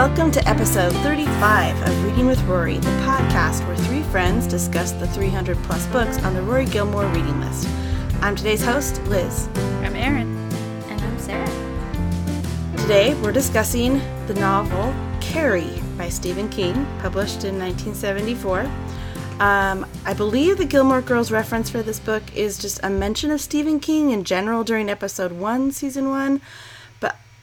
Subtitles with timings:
[0.00, 5.06] Welcome to episode 35 of Reading with Rory, the podcast where three friends discuss the
[5.06, 7.68] 300 plus books on the Rory Gilmore reading list.
[8.22, 9.46] I'm today's host, Liz.
[9.82, 10.34] I'm Erin.
[10.88, 11.46] And I'm Sarah.
[12.78, 18.60] Today we're discussing the novel Carrie by Stephen King, published in 1974.
[19.38, 23.42] Um, I believe the Gilmore Girls reference for this book is just a mention of
[23.42, 26.40] Stephen King in general during episode one, season one.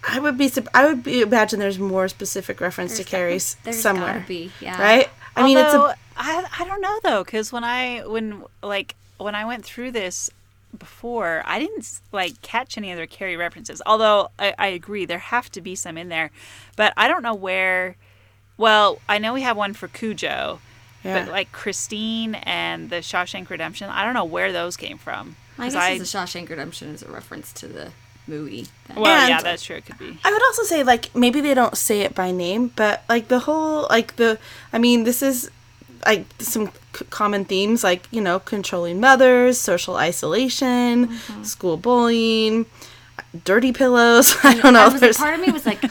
[0.07, 3.53] But I would be, I would be, imagine there's more specific reference There's to Carrie's
[3.55, 4.81] gotta- there's somewhere, gotta be, yeah.
[4.81, 5.09] right?
[5.35, 9.35] I mean, it's a I I don't know though, because when I when like when
[9.35, 10.30] I went through this
[10.77, 13.81] before, I didn't like catch any other Carrie references.
[13.85, 16.31] Although I, I agree there have to be some in there,
[16.75, 17.95] but I don't know where.
[18.58, 20.59] Well, I know we have one for Cujo,
[21.03, 21.25] Yeah.
[21.25, 25.36] but like Christine and the Shawshank Redemption, I don't know where those came from.
[25.58, 27.92] My 'Cause guess I, is the Shawshank Redemption is a reference to the
[28.28, 28.67] movie.
[28.88, 29.00] then.
[29.02, 29.78] well, yeah, that's true.
[29.78, 30.17] It could be.
[30.23, 33.39] I would also say like maybe they don't say it by name, but like the
[33.39, 34.38] whole like the
[34.73, 35.50] I mean this is
[36.06, 41.44] like some c- common themes like you know controlling mothers, social isolation, Mm-hmm.
[41.44, 42.66] school bullying,
[43.44, 44.36] dirty pillows.
[44.44, 44.81] I don't know.
[44.81, 45.83] I was, there's part of me was like,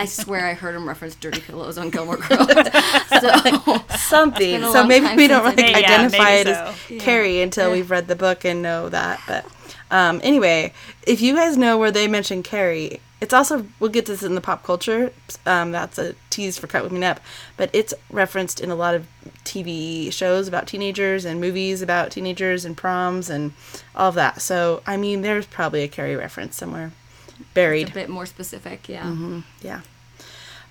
[0.00, 2.48] I swear I heard him reference Dirty Pillows on Gilmore Girls.
[3.20, 4.60] so, something.
[4.62, 6.98] So maybe we don't since I- like Yeah, yeah, identify maybe it as so.
[6.98, 9.20] Carrie until we've read the book and know that.
[9.26, 9.46] But
[9.90, 10.72] um, anyway,
[11.06, 14.40] if you guys know where they mention Carrie, it's also we'll get this in the
[14.40, 15.12] pop culture.
[15.44, 17.20] Um, that's a tease for Cut With Me Up,
[17.56, 19.06] but it's referenced in a lot of
[19.44, 23.52] TV shows about teenagers and movies about teenagers and proms and
[23.94, 24.40] all of that.
[24.40, 26.92] So I mean, there's probably a Carrie reference somewhere
[27.54, 27.90] buried.
[27.90, 29.04] a bit more specific, yeah.
[29.04, 29.40] Mm-hmm.
[29.60, 29.80] Yeah.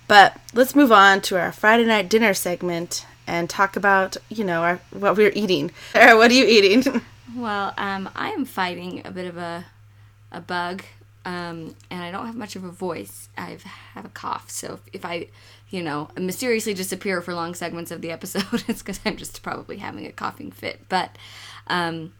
[0.08, 4.62] But let's move on to our Friday night dinner segment and talk about, you know,
[4.62, 5.70] our, what we're eating.
[5.92, 7.02] Sarah, what are you eating?
[7.36, 9.66] Well, um, I am fighting a bit of a,
[10.32, 10.82] a bug,
[11.24, 13.28] um, and I don't have much of a voice.
[13.36, 13.56] I
[13.94, 15.28] have a cough, so if, if I,
[15.68, 19.78] you know, mysteriously disappear for long segments of the episode, it's because I'm just probably
[19.78, 20.80] having a coughing fit.
[20.88, 21.16] But
[21.66, 22.12] um,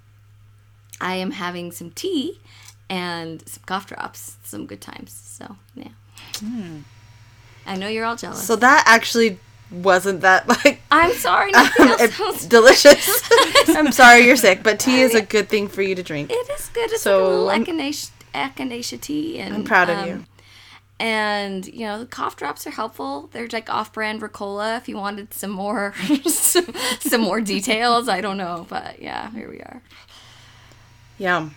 [1.00, 2.40] I am having some tea
[2.88, 5.12] and some cough drops, some good times.
[5.12, 5.88] So yeah,
[7.66, 8.46] I know you're all jealous.
[8.46, 9.38] so that actually
[9.70, 11.52] wasn't that like I'm sorry.
[11.52, 13.22] Nothing else it's sounds- delicious.
[13.68, 16.30] I'm sorry you're sick, but tea is a good thing for you to drink.
[16.30, 16.90] It is good.
[16.90, 20.24] It's So, like I'm- a little echinacea, echinacea tea, and I'm proud of um, you.
[20.98, 23.30] And you know, the cough drops are helpful.
[23.32, 24.76] They're like off-brand Ricola.
[24.76, 25.94] If you wanted some more,
[26.26, 26.66] some,
[27.00, 29.82] some more details, I don't know, but yeah, here we are.
[31.18, 31.54] Yum.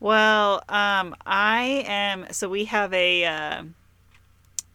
[0.00, 2.26] Well, um, I am.
[2.32, 3.62] So we have a, uh,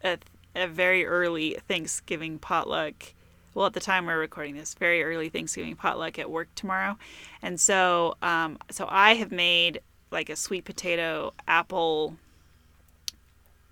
[0.04, 0.18] a
[0.56, 3.14] a very early Thanksgiving potluck.
[3.54, 6.98] Well, at the time we're recording this, very early Thanksgiving potluck at work tomorrow,
[7.42, 12.18] and so um, so I have made like a sweet potato apple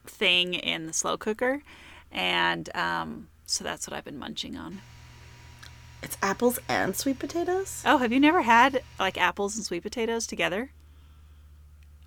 [0.06, 1.64] thing in the slow cooker,
[2.12, 4.82] and um, so that's what I've been munching on.
[6.04, 7.82] It's apples and sweet potatoes.
[7.86, 10.72] Oh, have you never had like apples and sweet potatoes together?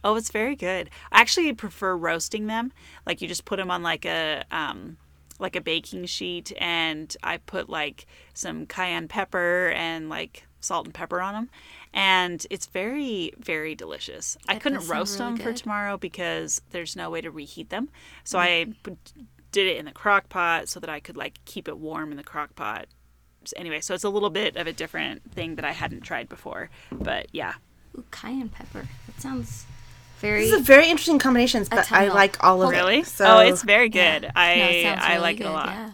[0.02, 0.90] Oh, it's very good.
[1.12, 2.72] I actually prefer roasting them.
[3.06, 4.96] Like you just put them on like a um
[5.38, 10.94] like a baking sheet and I put like some cayenne pepper and like salt and
[10.94, 11.50] pepper on them.
[11.92, 14.36] And it's very very delicious.
[14.48, 17.88] I couldn't roast really them for tomorrow because there's no way to reheat them.
[18.24, 18.98] So I put,
[19.52, 22.16] did it in the crock pot so that I could like keep it warm in
[22.16, 22.86] the crock pot.
[23.44, 26.28] So anyway, so it's a little bit of a different thing that I hadn't tried
[26.28, 26.70] before.
[26.92, 27.54] But yeah.
[27.98, 28.86] Ooh, cayenne pepper.
[29.06, 29.64] That sounds
[30.20, 30.40] very.
[30.42, 32.76] This is a very interesting combinations, but I like all of it.
[32.76, 33.02] Really?
[33.04, 34.22] So oh, it's very good.
[34.24, 34.32] Yeah.
[34.34, 35.68] I No, it sounds I really like it a lot.
[35.68, 35.90] Yeah.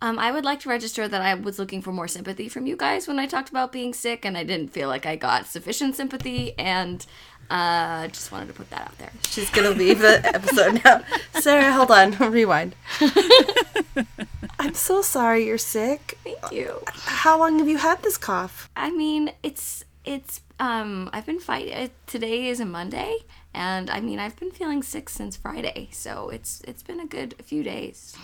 [0.00, 2.76] Um, I would like to register that I was looking for more sympathy from you
[2.76, 5.94] guys when I talked about being sick, and I didn't feel like I got sufficient
[5.94, 7.06] sympathy, and
[7.50, 9.12] uh, just wanted to put that out there.
[9.28, 11.02] She's gonna leave the episode now.
[11.40, 12.74] Sarah, hold on, rewind.
[14.58, 16.18] I'm so sorry you're sick.
[16.24, 16.82] Thank you.
[16.86, 18.70] How long have you had this cough?
[18.74, 21.90] I mean, it's it's um, I've been fighting.
[22.06, 23.18] Today is a Monday,
[23.54, 27.34] and I mean, I've been feeling sick since Friday, so it's it's been a good
[27.42, 28.16] few days.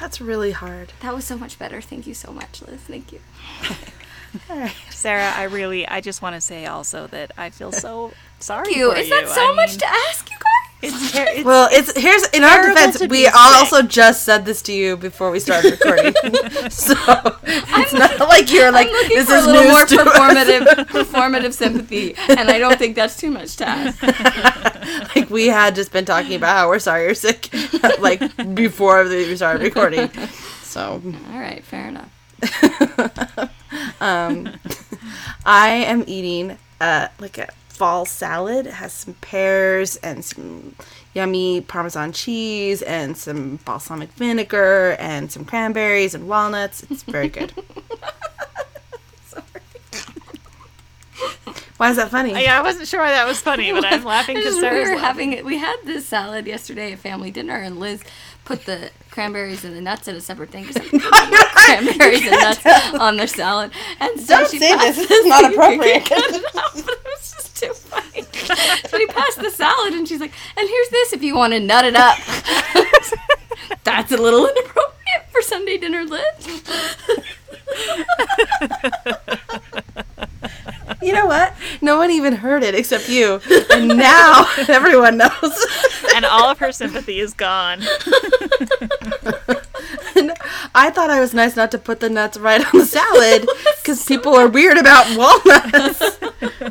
[0.00, 0.92] That's really hard.
[1.00, 1.80] That was so much better.
[1.80, 2.80] Thank you so much, Liz.
[2.80, 3.20] Thank you.
[4.50, 4.74] All right.
[4.90, 8.76] Sarah, I really I just want to say also that I feel so sorry Thank
[8.78, 8.92] you.
[8.92, 9.14] for Is you.
[9.20, 10.51] that so I much mean, to ask you guys?
[10.82, 13.00] It's, ter- it's Well, it's here's in our defense.
[13.08, 13.34] We sick.
[13.36, 16.12] also just said this to you before we started recording,
[16.70, 16.94] so
[17.46, 22.50] it's not like you're like I'm this is a little more performative, performative sympathy, and
[22.50, 24.02] I don't think that's too much to ask.
[25.16, 27.48] like we had just been talking about how we're sorry you're sick,
[28.00, 28.20] like
[28.54, 30.10] before we started recording.
[30.62, 31.00] So
[31.32, 32.10] All right, fair enough.
[34.00, 34.48] Um,
[35.46, 37.48] I am eating uh like a
[37.82, 38.64] fall salad.
[38.66, 40.76] It has some pears and some
[41.14, 46.84] yummy Parmesan cheese and some balsamic vinegar and some cranberries and walnuts.
[46.88, 47.52] It's very good.
[51.78, 52.30] Why is that funny?
[52.40, 54.98] Yeah, I wasn't sure why that was funny, but I'm laughing because we were laughing.
[55.00, 55.44] having it.
[55.44, 58.04] We had this salad yesterday at family dinner, and Liz
[58.44, 60.88] put the cranberries and the nuts in a separate thing because
[61.54, 63.70] cranberries and nuts on their salad.
[64.00, 64.96] And so Don't she say this.
[64.96, 66.04] This is not appropriate.
[66.06, 68.22] cut it out, but it was just too funny.
[68.88, 71.60] so he passed the salad, and she's like, "And here's this if you want to
[71.60, 72.18] nut it up."
[73.84, 76.62] That's a little inappropriate for Sunday dinner, Liz.
[81.12, 81.54] You know what?
[81.80, 83.40] No one even heard it except you.
[83.72, 85.66] And now everyone knows.
[86.14, 87.80] and all of her sympathy is gone.
[90.74, 93.48] I thought I was nice not to put the nuts right on the salad
[93.82, 96.18] because people are weird about walnuts.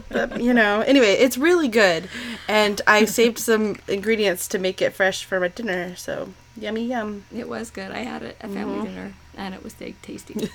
[0.10, 2.08] But, you know, anyway, it's really good.
[2.48, 5.96] And I saved some ingredients to make it fresh for my dinner.
[5.96, 7.26] So, yummy, yum.
[7.36, 7.92] It was good.
[7.92, 8.86] I had it at family mm-hmm.
[8.86, 10.34] dinner, and it was ta- tasty.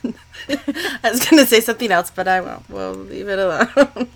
[0.48, 2.68] I was going to say something else, but I won't.
[2.68, 4.08] We'll leave it alone.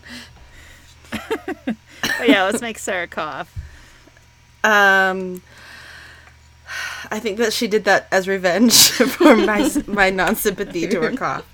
[1.10, 3.52] But yeah, let's make Sarah cough.
[4.64, 5.42] Um,
[7.10, 11.12] I think that she did that as revenge for my my non sympathy to her
[11.16, 11.44] cough.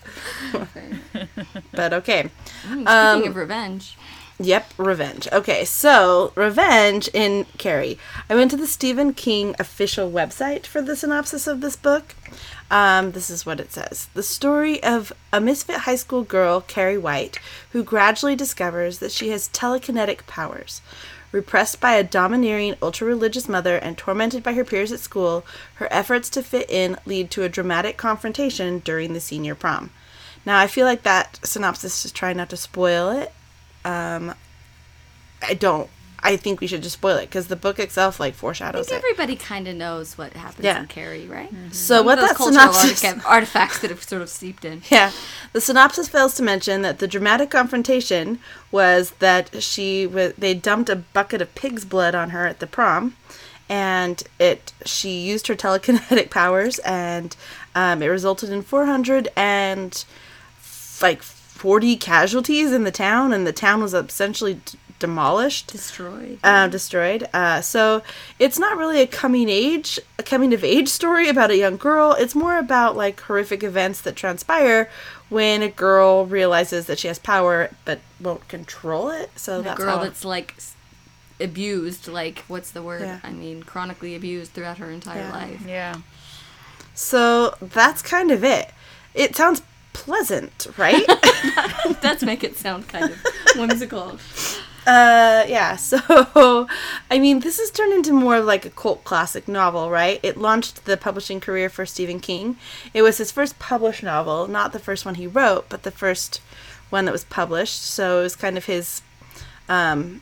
[1.73, 2.31] But okay.
[2.64, 3.97] Mm, speaking Um, of revenge,
[4.38, 5.27] Yep, revenge.
[5.33, 7.99] Okay, so revenge in Carrie.
[8.29, 12.15] I went to the Stephen King official website for the synopsis of this book.
[12.71, 16.99] Um, this is what it says The story of a misfit high school girl, Carrie
[16.99, 17.38] White,
[17.71, 20.83] who gradually discovers that she has telekinetic powers.
[21.33, 25.47] Repressed by a domineering, ultra religious mother and tormented by her peers at school,
[25.77, 29.91] her efforts to fit in lead to a dramatic confrontation during the senior prom.
[30.44, 33.33] Now, I feel like that synopsis is trying not to spoil it.
[33.87, 34.35] Um,
[35.43, 35.88] I don't.
[36.19, 38.88] I think we should just spoil it because the book itself like foreshadows I foreshadows
[38.88, 39.06] think it.
[39.12, 40.81] everybody kind of knows what happens Yeah.
[40.81, 41.50] in Carrie, right?
[41.71, 43.25] So Some what those that cultural synopsis?
[43.25, 44.83] artifacts that have sort of seeped in.
[44.91, 45.12] Yeah,
[45.53, 48.41] the synopsis fails to mention that the dramatic confrontation
[48.73, 52.67] was that she wa they dumped a bucket of pig's blood on her at the
[52.67, 53.15] prom,
[53.69, 57.37] and it she used her telekinetic powers, and
[57.77, 60.05] um, it resulted in four hundred and
[61.03, 61.23] like
[61.56, 66.38] forty casualties in the town, and the town was essentially d- demolished Destroyed.
[66.44, 67.29] uh, destroyed.
[67.35, 68.03] Uh, so
[68.38, 72.14] it's not really a coming age, a coming of age story about a young girl.
[72.19, 74.88] It's more about like horrific events that transpire
[75.29, 79.31] when a girl realizes that she has power but won't control it.
[79.37, 80.55] So a that's girl how- that's like
[81.41, 83.02] abused, like what's the word?
[83.02, 83.20] Yeah.
[83.23, 85.32] I mean, chronically abused throughout her entire Yeah.
[85.32, 85.61] life.
[85.67, 85.94] Yeah.
[86.94, 88.70] so that's kind of it.
[89.14, 89.61] It sounds
[89.97, 91.07] pleasant, right?
[92.03, 93.19] Does make it sound kind of
[93.57, 94.19] whimsical.
[94.87, 95.77] Uh, yeah.
[95.87, 96.69] So,
[97.11, 100.21] I mean, this has turned into more of like a cult classic novel, right?
[100.23, 102.57] It launched the publishing career for Stephen King.
[102.93, 106.41] It was his first published novel, not the first one he wrote, but the first
[106.91, 107.83] one that was published.
[107.83, 109.03] So it was kind of his
[109.69, 110.21] um,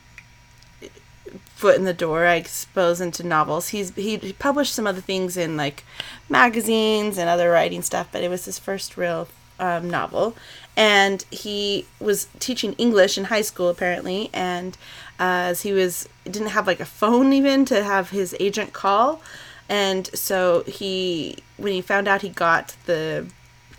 [1.54, 3.68] foot in the door, I suppose, into novels.
[3.68, 5.84] He's he, he published some other things in like
[6.28, 9.28] magazines and other writing stuff, but it was his first real
[9.64, 10.36] um, novel.
[10.76, 14.76] And he was teaching English in high school apparently, and
[15.20, 19.22] uh, as he was didn't have like a phone even to have his agent call,
[19.68, 23.26] and so he when he found out he got the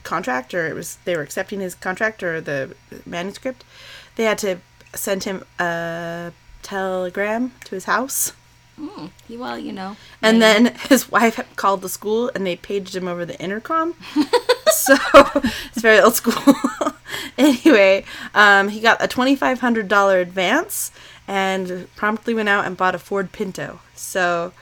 [0.03, 2.75] contract or it was they were accepting his contract or the
[3.05, 3.65] manuscript,
[4.15, 4.57] they had to
[4.93, 8.31] send him a telegram to his house.
[8.79, 9.97] Mm, well, you know.
[10.21, 13.95] And then his wife called the school and they paged him over the intercom.
[14.85, 14.95] so
[15.43, 16.55] it's very old school.
[17.37, 20.91] anyway, um, he got a $2,500 advance
[21.27, 23.79] and promptly went out and bought a Ford Pinto.
[23.95, 24.53] So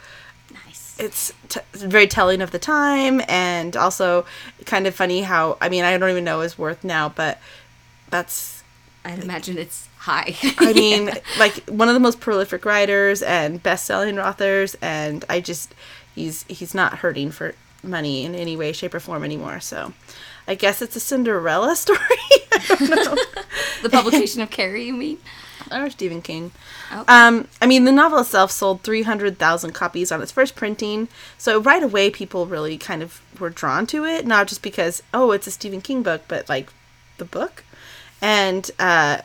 [0.51, 0.96] Nice.
[1.00, 4.25] it's, t- very telling of the time and also
[4.65, 7.39] kind of funny how, I mean, I don't even know his worth now, but
[8.10, 8.63] that's
[9.06, 10.36] I'd imagine it's high.
[10.60, 15.75] I mean, like one of the most prolific writers and best-selling authors, and I just
[16.15, 17.53] he's he's not hurting for
[17.84, 19.60] money in any way, shape, or form anymore.
[19.60, 19.94] So,
[20.48, 22.00] I guess it's a Cinderella story.
[23.84, 25.18] The publication of Carrie, you mean?
[25.72, 26.52] or Stephen King.
[26.92, 27.06] Oh.
[27.08, 31.84] Um, I mean, the novel itself sold 300,000 copies on its first printing, so right
[31.84, 35.52] away people really kind of were drawn to it, not just because, oh, it's a
[35.52, 36.70] Stephen King book, but like
[37.18, 37.63] the book.
[38.22, 39.20] And uh,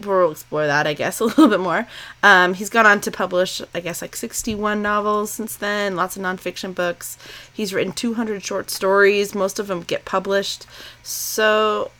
[0.00, 1.86] we'll explore that, I guess, a little bit more.
[2.22, 6.22] Um, he's gone on to publish, I guess, like 61 novels since then, lots of
[6.22, 7.18] nonfiction books.
[7.52, 10.66] He's written 200 short stories, most of them get published.
[11.02, 11.90] So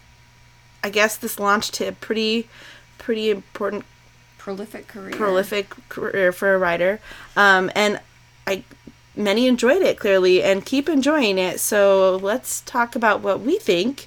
[0.83, 2.49] I guess this launched a pretty
[2.99, 3.85] pretty important
[4.39, 5.13] Prolific career.
[5.13, 7.01] prolific career for a writer,
[7.37, 8.01] um, and
[8.47, 8.63] I
[9.17, 11.59] many enjoyed it clearly and keep enjoying it.
[11.59, 14.07] So let's talk about what we think,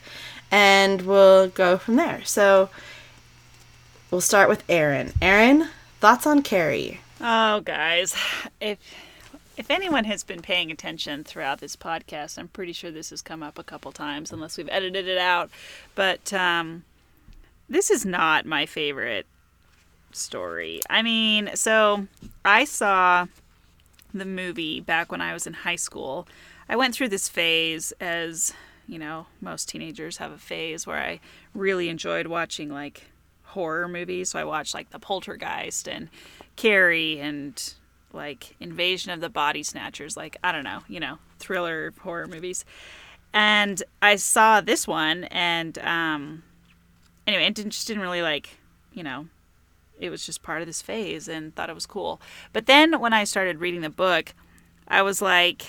[0.51, 2.24] and we'll go from there.
[2.24, 2.69] So
[4.12, 5.13] we'll start with Erin.
[5.22, 7.00] Erin, thoughts on Carrie?
[7.22, 8.16] Oh, guys,
[8.62, 8.78] if
[9.58, 13.44] if anyone has been paying attention throughout this podcast, I'm pretty sure this has come
[13.44, 15.50] up a couple times, unless we've edited it out.
[15.96, 16.86] But um,
[17.68, 19.25] this is not my favorite
[20.13, 20.82] story.
[20.89, 22.08] I mean, so
[22.46, 23.28] I saw
[24.13, 26.25] the movie back when I was in high school.
[26.70, 28.54] I went through this phase as,
[28.88, 31.20] you know, most teenagers have a phase where I
[31.54, 33.10] really enjoyed watching like
[33.50, 34.29] horror movies.
[34.29, 36.10] So I watched like The Poltergeist and
[36.56, 37.74] Carrie and
[38.13, 42.65] like Invasion of the Body Snatchers, like I don't know, you know, thriller horror movies.
[43.34, 46.44] And I saw this one and um
[47.27, 48.58] anyway, it just didn't really like,
[48.94, 49.27] you know,
[50.00, 52.22] it was just part of this phase and thought it was cool.
[52.53, 54.34] But then when I started reading the book,
[54.88, 55.65] I was like,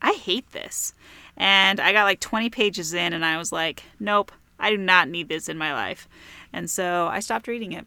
[0.00, 0.94] I hate this.
[1.36, 5.08] And I got like 20 pages in and I was like, nope, I do not
[5.08, 6.08] need this in my life.
[6.52, 7.86] And so I stopped reading it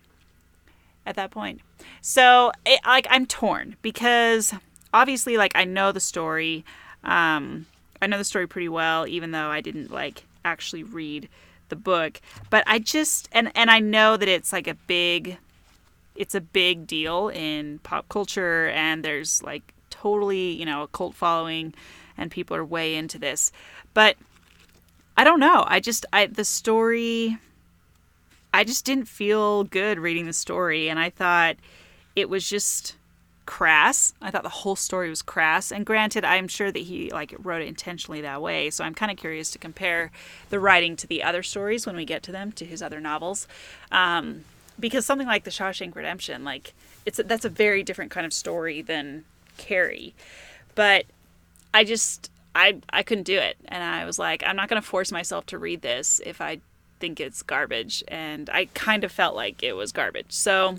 [1.05, 1.61] at that point.
[2.01, 4.53] So, it, like, I'm torn because
[4.93, 6.63] obviously, like, I know the story.
[7.03, 7.65] Um,
[8.01, 11.29] I know the story pretty well, even though I didn't like actually read
[11.69, 12.19] the book.
[12.49, 15.37] But I just and and I know that it's like a big
[16.15, 21.15] it's a big deal in pop culture and there's like totally, you know, a cult
[21.15, 21.73] following
[22.17, 23.51] and people are way into this.
[23.93, 24.17] But
[25.17, 25.63] I don't know.
[25.67, 27.37] I just I the story
[28.53, 31.55] I just didn't feel good reading the story and I thought
[32.15, 32.95] it was just
[33.45, 34.13] crass.
[34.21, 35.71] I thought the whole story was crass.
[35.71, 38.69] And granted, I'm sure that he like wrote it intentionally that way.
[38.69, 40.11] So I'm kind of curious to compare
[40.49, 43.47] the writing to the other stories when we get to them, to his other novels.
[43.91, 44.45] Um,
[44.79, 46.73] because something like The Shawshank Redemption, like
[47.05, 49.25] it's a, that's a very different kind of story than
[49.57, 50.13] Carrie.
[50.75, 51.05] But
[51.73, 54.87] I just I I couldn't do it, and I was like, I'm not going to
[54.87, 56.61] force myself to read this if I
[57.01, 60.31] think it's garbage, and I kind of felt like it was garbage.
[60.31, 60.77] So,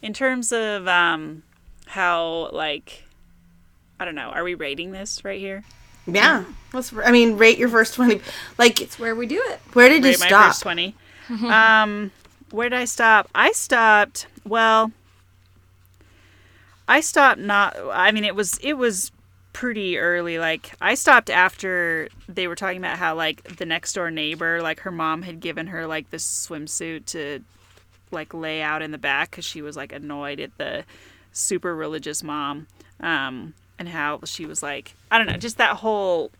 [0.00, 1.42] in terms of um,
[1.88, 3.04] how like
[4.00, 5.64] I don't know, are we rating this right here?
[6.06, 6.44] Yeah.
[6.72, 6.92] Let's.
[6.94, 8.20] I mean, rate your first twenty.
[8.56, 9.60] Like, It's where we do it.
[9.74, 10.46] where did you Rate my stop?
[10.48, 10.94] first twenty.
[11.28, 12.10] um,
[12.50, 13.28] where did I stop?
[13.34, 14.26] I stopped.
[14.44, 14.90] Well,
[16.88, 17.76] I stopped not.
[17.92, 19.12] I mean, it was it was
[19.52, 20.38] pretty early.
[20.38, 24.80] Like I stopped after they were talking about how like the next door neighbor, like
[24.80, 27.40] her mom had given her like this swimsuit to
[28.10, 30.84] like lay out in the back because she was like annoyed at the
[31.32, 32.66] super religious mom.
[33.00, 36.30] Um, and how she was like, I don't know, just that whole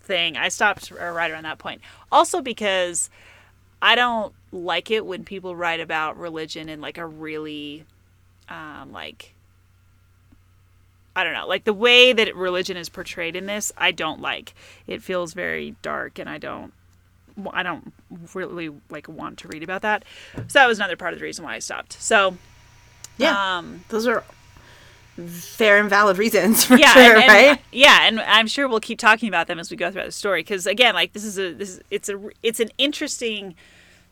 [0.00, 0.36] thing.
[0.36, 1.80] I stopped right around that point.
[2.12, 3.08] Also because
[3.80, 7.84] I don't like it when people write about religion in like a really
[8.48, 9.33] um like
[11.16, 14.54] I don't know, like the way that religion is portrayed in this, I don't like.
[14.86, 16.72] It feels very dark and I don't
[17.52, 17.92] I don't
[18.32, 20.04] really like want to read about that.
[20.34, 21.94] So that was another part of the reason why I stopped.
[22.00, 22.36] So
[23.18, 23.58] Yeah.
[23.58, 24.24] um Those are
[25.28, 27.60] fair and valid reasons for yeah, sure, and, and- right?
[27.72, 30.40] Yeah, and I'm sure we'll keep talking about them as we go throughout the story
[30.40, 33.54] because again, like this is a this is, it's a it's an interesting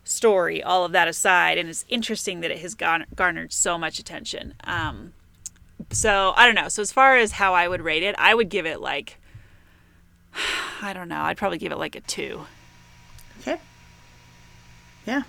[0.05, 0.63] story.
[0.63, 4.53] All of that aside, and it's interesting that it has garnered so much attention.
[4.63, 5.13] Um,
[5.93, 6.67] so I don't know.
[6.67, 9.17] So as far as how I would rate it, I would give it like
[10.81, 11.21] I don't know.
[11.21, 12.45] I'd probably give it like a two.
[13.41, 13.59] Okay.
[15.05, 15.23] Yeah.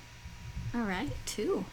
[0.75, 1.64] All right, two.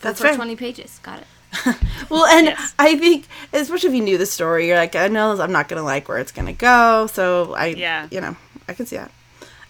[0.00, 0.34] That's for fair.
[0.36, 0.98] 20 pages.
[1.02, 1.26] Got it.
[2.10, 2.74] Well, and Yes.
[2.78, 5.82] I think, especially if you knew the story, you're like, I know I'm not gonna
[5.84, 8.08] like where it's gonna go, so I, Yeah.
[8.10, 8.36] you know,
[8.68, 9.10] I can see that.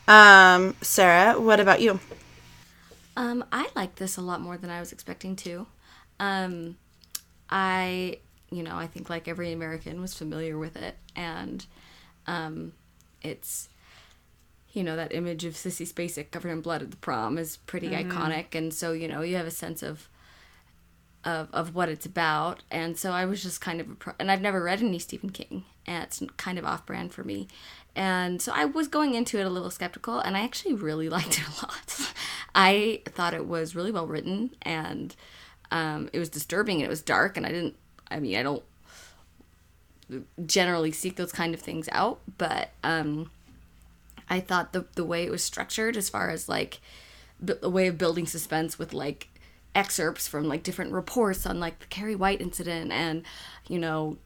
[0.08, 2.00] Um, Sarah, what about you?
[3.16, 5.66] Um, I like this a lot more than I was expecting to.
[6.18, 6.76] Um,
[7.52, 8.16] I,
[8.50, 11.64] you know, I think like every American was familiar with it, and
[12.26, 12.72] um,
[13.20, 13.68] it's,
[14.72, 17.90] you know, that image of Sissy Spacek covered in blood at the prom is pretty
[17.90, 20.08] iconic, and so you know you have a sense of.
[21.24, 24.40] Of, of what it's about, and so I was just kind of, appro- and I've
[24.40, 27.46] never read any Stephen King, and it's kind of off brand for me,
[27.94, 31.38] and so I was going into it a little skeptical, and I actually really liked
[31.38, 32.12] it a lot.
[32.56, 35.14] I thought it was really well written, and
[35.72, 37.74] um, it was disturbing, and it was dark, and I didn't,
[38.10, 38.62] I mean, I don't
[40.44, 43.30] generally seek those kind of things out, but um,
[44.28, 46.80] I thought the the way it was structured, as far as like
[47.40, 49.28] the way of building suspense with like
[49.74, 53.22] excerpts from like different reports on like the Carrie White incident, and
[53.66, 54.18] you know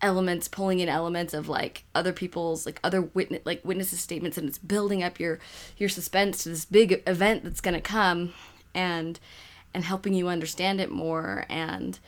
[0.00, 4.46] elements pulling in elements of like other people's like other witness like witnesses statements and
[4.46, 5.38] it's building up your
[5.78, 8.32] your suspense to this big event that's going to come.
[8.72, 9.18] And
[9.76, 11.98] and helping you understand it more and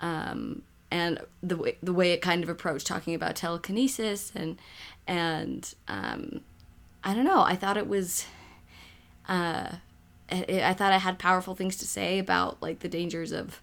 [0.00, 4.58] um, and the way the way it kind of approached talking about telekinesis and
[5.06, 6.40] and um,
[7.04, 7.42] I don't know.
[7.42, 8.26] I thought it was.
[9.28, 9.76] Uh,
[10.30, 13.60] I thought I had powerful things to say about like the dangers of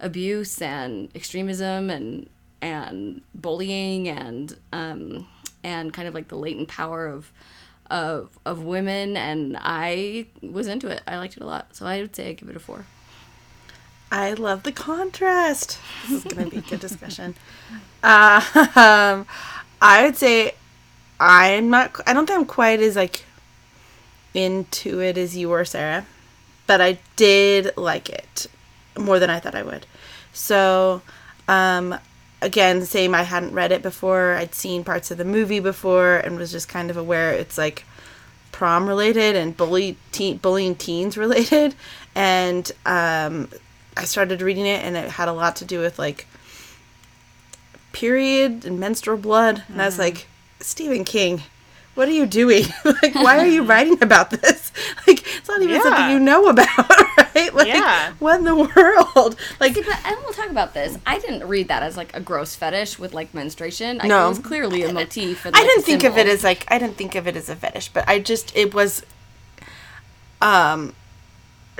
[0.00, 2.30] abuse and extremism and
[2.62, 5.28] and bullying and um,
[5.62, 7.30] and kind of like the latent power of
[7.90, 11.02] of of women and I was into it.
[11.06, 12.86] I liked it a lot, so I would say I give it a four.
[14.12, 15.78] I love the contrast.
[16.02, 17.34] This is going to be a good discussion.
[18.02, 18.42] Uh,
[18.76, 19.26] um,
[19.80, 20.54] I would say
[21.18, 21.98] I'm not.
[22.06, 23.24] I don't think I'm quite as like
[24.34, 26.04] into it as you were, Sarah,
[26.66, 28.48] but I did like it
[28.98, 29.86] more than I thought I would.
[30.34, 31.00] So,
[31.48, 31.98] um,
[32.42, 33.14] again, same.
[33.14, 34.34] I hadn't read it before.
[34.34, 37.86] I'd seen parts of the movie before and was just kind of aware it's like
[38.50, 41.74] prom related and bully teen, bullying teens related.
[42.14, 43.48] And um,
[43.96, 46.26] I started reading it, and it had a lot to do with like
[47.92, 49.62] period and menstrual blood.
[49.68, 50.26] And I was like,
[50.60, 51.42] Stephen King,
[51.94, 52.64] what are you doing?
[52.84, 54.72] like, why are you writing about this?
[55.06, 56.66] Like, it's not even something you know about,
[57.34, 57.52] right?
[57.52, 58.12] Like, Yeah.
[58.20, 59.36] what in the world?
[59.58, 60.96] Like, See, but and we'll talk about this.
[61.04, 64.00] I didn't read that as like a gross fetish with like menstruation.
[64.00, 64.26] I No.
[64.26, 65.44] it was clearly a motif.
[65.44, 67.56] And, I didn't think of it as like I didn't think of it as a
[67.56, 69.04] fetish, but I just it was
[70.40, 70.94] um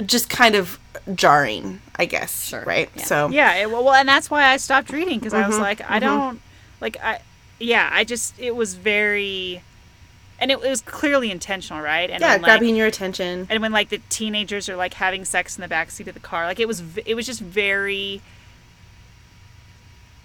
[0.07, 0.79] just kind of
[1.15, 2.45] jarring, I guess.
[2.45, 2.91] Sure, Right?
[2.95, 3.05] yeah.
[3.05, 5.91] So Yeah, it, well, and that's why I stopped reading because I was Mm-hmm, like,
[5.91, 6.41] I don't
[6.81, 7.21] like I.
[7.59, 9.63] Yeah, I just it was very,
[10.41, 12.11] and it, it was clearly intentional, right?
[12.11, 13.47] And yeah, when, like, grabbing your attention.
[13.51, 16.47] and when like the teenagers are like having sex in the backseat of the car,
[16.47, 18.21] like it was it was just very.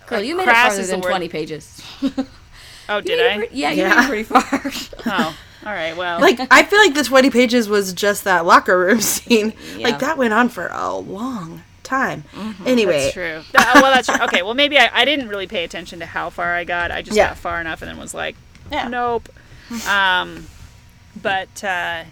[0.08, 1.10] Girl, you made it crass farther than word.
[1.10, 1.82] twenty pages.
[2.89, 3.38] Oh, did I?
[3.38, 3.95] pre- yeah, you Yeah.
[4.02, 4.43] made pretty far.
[5.06, 5.95] Oh, all right.
[5.97, 9.54] Well, Like I feel like the twenty pages was just that locker room scene.
[9.78, 9.88] Yeah.
[9.89, 12.23] Like that went on for a long time.
[12.65, 13.02] Anyway, Mm-hmm.
[13.02, 13.41] that's true.
[13.54, 14.23] That- well, that's true.
[14.26, 16.91] Okay, well maybe I, I didn't really pay attention to how far I got.
[16.91, 17.30] I just Yeah.
[17.30, 18.36] got far enough and then was like,
[18.71, 18.88] Yeah.
[18.88, 19.30] nope.
[19.88, 20.47] Um,
[21.21, 22.04] but uh,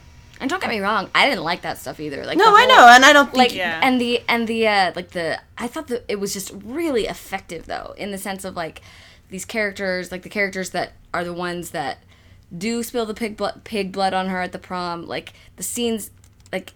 [0.42, 2.26] and don't get me wrong, I didn't like that stuff either.
[2.26, 3.80] Like No, the I know, and I don't think like Yeah.
[3.84, 7.66] and the and the uh like the i thought that it was just really effective
[7.66, 8.82] though in the sense of like
[9.30, 12.00] these characters like the characters that are the ones that
[12.56, 16.12] do spill the pig blood pig blood on her at the prom like the scenes
[16.52, 16.74] like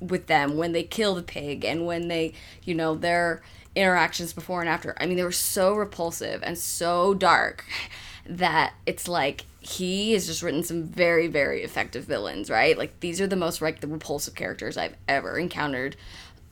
[0.00, 2.32] with them when they kill the pig and when they
[2.64, 3.42] you know their
[3.74, 4.94] interactions before and after.
[4.98, 7.64] I mean they were so repulsive and so dark
[8.26, 12.76] that it's like he has just written some very very effective villains right?
[12.76, 15.96] Like these are the most like the repulsive characters i've ever encountered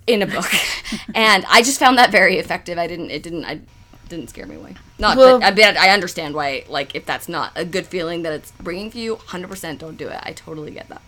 [0.07, 0.51] in a book.
[1.15, 2.79] And i just found that very effective.
[2.79, 3.61] I didn't it didn't i
[4.09, 7.29] didn't scare me away not Well- that, I, mean, I understand why like if that's
[7.29, 10.71] not a good feeling that it's bringing for you 100% don't do it i totally
[10.71, 11.03] get that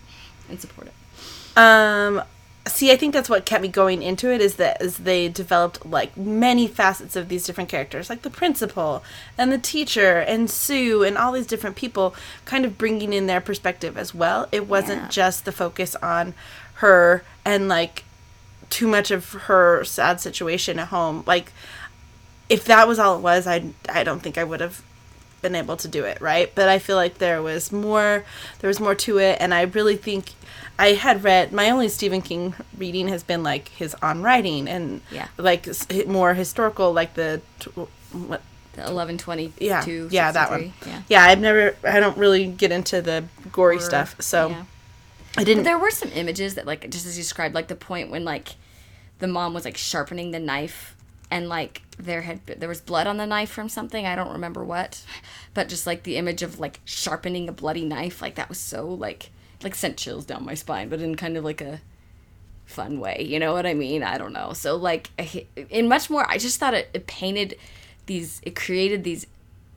[0.49, 0.93] and support it
[1.57, 2.21] Um,
[2.67, 5.85] see, I think that's what kept me going into it is that as they developed
[5.85, 9.03] like many facets of these different characters, like the principal
[9.37, 12.13] and the teacher and Sue and all these different people,
[12.45, 14.47] kind of bringing in their perspective as well.
[14.51, 15.07] It wasn't Yeah.
[15.09, 16.33] just the focus on
[16.75, 18.03] her and like
[18.69, 21.23] too much of her sad situation at home.
[21.25, 21.51] Like,
[22.49, 24.81] if that was all it was, I I don't think I would have
[25.41, 26.53] been able to do it right?
[26.53, 28.25] But i feel like there was more
[28.59, 29.37] there was more to it.
[29.39, 30.31] And i really think
[30.77, 34.99] i had read my only stephen king reading has been like his on writing and
[35.11, 35.29] Yeah.
[35.37, 35.65] like
[36.07, 37.41] more historical like the
[38.11, 38.41] what?
[38.73, 40.73] The 1122 yeah yeah that one.
[40.85, 41.01] yeah.
[41.07, 44.63] Yeah i've never i don't really get into the gory Horror, stuff so yeah.
[45.37, 48.11] i didn't There were some images that, like, just as you described, like the point
[48.11, 48.55] when like
[49.19, 50.95] the mom was like sharpening the knife,
[51.31, 54.63] and like there had there was blood on the knife from something I don't remember
[54.63, 55.03] what,
[55.53, 58.87] but just like the image of like sharpening a bloody knife, like that was so
[58.87, 59.31] like
[59.63, 61.81] like sent chills down my spine, but in kind of like a
[62.65, 63.25] fun way.
[63.27, 64.03] You know what I mean?
[64.03, 64.53] I don't know.
[64.53, 65.09] So like
[65.69, 67.57] in much more, I just thought it, it painted
[68.05, 69.27] these, it created these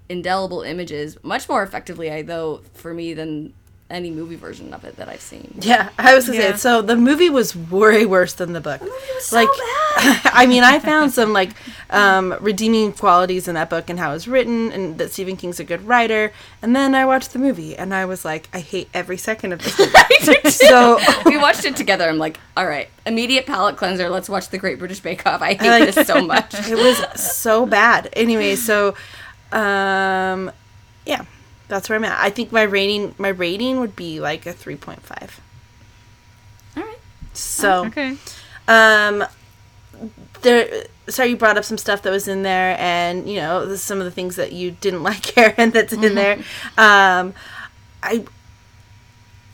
[0.09, 3.55] indelible images much more effectively, I though for me than
[3.93, 5.55] any movie version of it that I've seen.
[5.61, 6.53] Yeah, I was gonna Yeah.
[6.53, 6.83] say so.
[6.83, 8.81] The movie was way worse than the book.
[8.81, 10.21] The so like, bad.
[10.33, 11.51] I mean, I found some like
[11.91, 15.61] um, redeeming qualities in that book and how it was written, and that Stephen King's
[15.61, 16.33] a good writer.
[16.63, 19.63] And then I watched the movie, and I was like, I hate every second of
[19.63, 19.79] this.
[20.27, 20.51] Movie.
[20.51, 22.09] so we watched it together.
[22.09, 24.09] I'm like, all right, immediate palate cleanser.
[24.09, 25.43] Let's watch the Great British Bake Off.
[25.43, 26.55] I hate I like- this so much.
[26.69, 28.09] it was so bad.
[28.15, 28.95] Anyway, so
[29.53, 30.51] um,
[31.05, 31.25] yeah,
[31.73, 32.19] that's where I'm at.
[32.21, 35.41] I think my rating, my rating would be like a three point five.
[36.77, 36.99] All right.
[37.33, 38.17] So okay.
[38.69, 39.25] um
[40.43, 43.99] there sorry you brought up some stuff that was in there and you know some
[43.99, 46.39] of the things that you didn't like Karen that's in there
[46.77, 47.35] um
[48.03, 48.25] i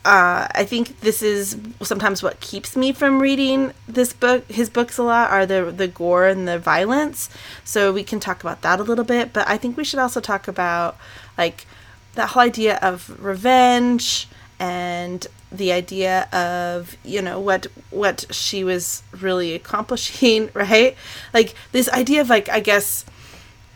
[0.05, 4.97] uh, I think this is sometimes what keeps me from reading this book, his books
[4.97, 7.29] a lot, are the the gore and the violence.
[7.65, 10.21] So we can talk about that a little bit, but I think we should also
[10.21, 10.97] talk about
[11.37, 11.67] like
[12.15, 14.27] that whole idea of revenge
[14.59, 20.95] and the idea of you know what what she was really accomplishing, right?
[21.33, 23.05] Like this idea of like I guess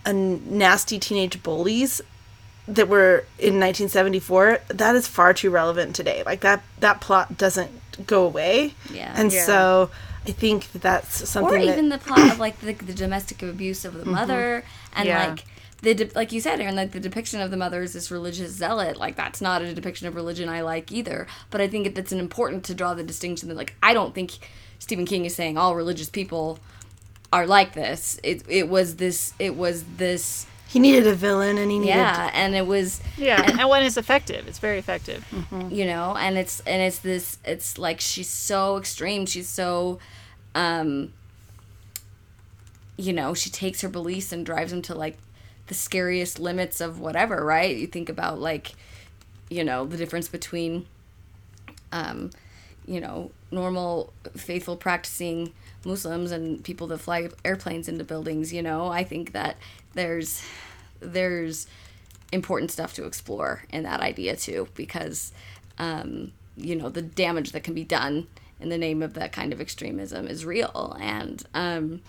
[0.05, 2.01] a nasty teenage bullies
[2.67, 7.71] that were in 1974 that is far too relevant today like that that plot doesn't
[8.07, 9.13] go away Yeah.
[9.17, 9.45] and Yeah.
[9.45, 9.89] so
[10.25, 13.43] i think that that's or something even that the plot of like the, the domestic
[13.43, 14.11] abuse of the mm-hmm.
[14.11, 15.27] mother and Yeah.
[15.27, 15.43] like
[15.83, 18.51] the de- like you said Erin like the depiction of the mother as this religious
[18.51, 18.97] zealot.
[18.97, 21.27] Like that's not a depiction of religion I like either.
[21.51, 24.31] But I think it's an important to draw the distinction that like I don't think
[24.79, 26.59] Stephen King is saying all religious people
[27.31, 28.19] are like this.
[28.23, 32.31] It it was this it was this he needed a villain and he needed yeah
[32.33, 35.23] and it was Yeah, and when it's effective, it's very effective.
[35.69, 39.99] you know and it's and it's this it's like she's so extreme she's so
[40.55, 41.13] um
[42.97, 45.17] you know she takes her beliefs and drives them to like
[45.67, 47.75] the scariest limits of whatever right?
[47.75, 48.73] You think about like
[49.49, 50.85] you know the difference between
[51.91, 52.31] um
[52.85, 55.53] you know normal faithful practicing
[55.85, 58.87] muslims and people that fly airplanes into buildings you know?
[58.87, 59.57] I think that
[59.93, 60.43] there's
[60.99, 61.67] there's
[62.31, 65.31] important stuff to explore in that idea too because
[65.77, 68.27] um, you know the damage that can be done
[68.59, 70.97] in the name of that kind of extremism is real.
[70.99, 72.01] And um,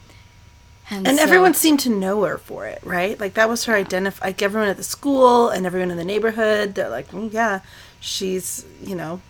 [0.91, 4.27] and so- everyone seemed to know her for it right like that was her identify
[4.27, 7.61] like everyone at the school and everyone in the neighborhood they're like mm, yeah
[8.01, 9.21] she's you know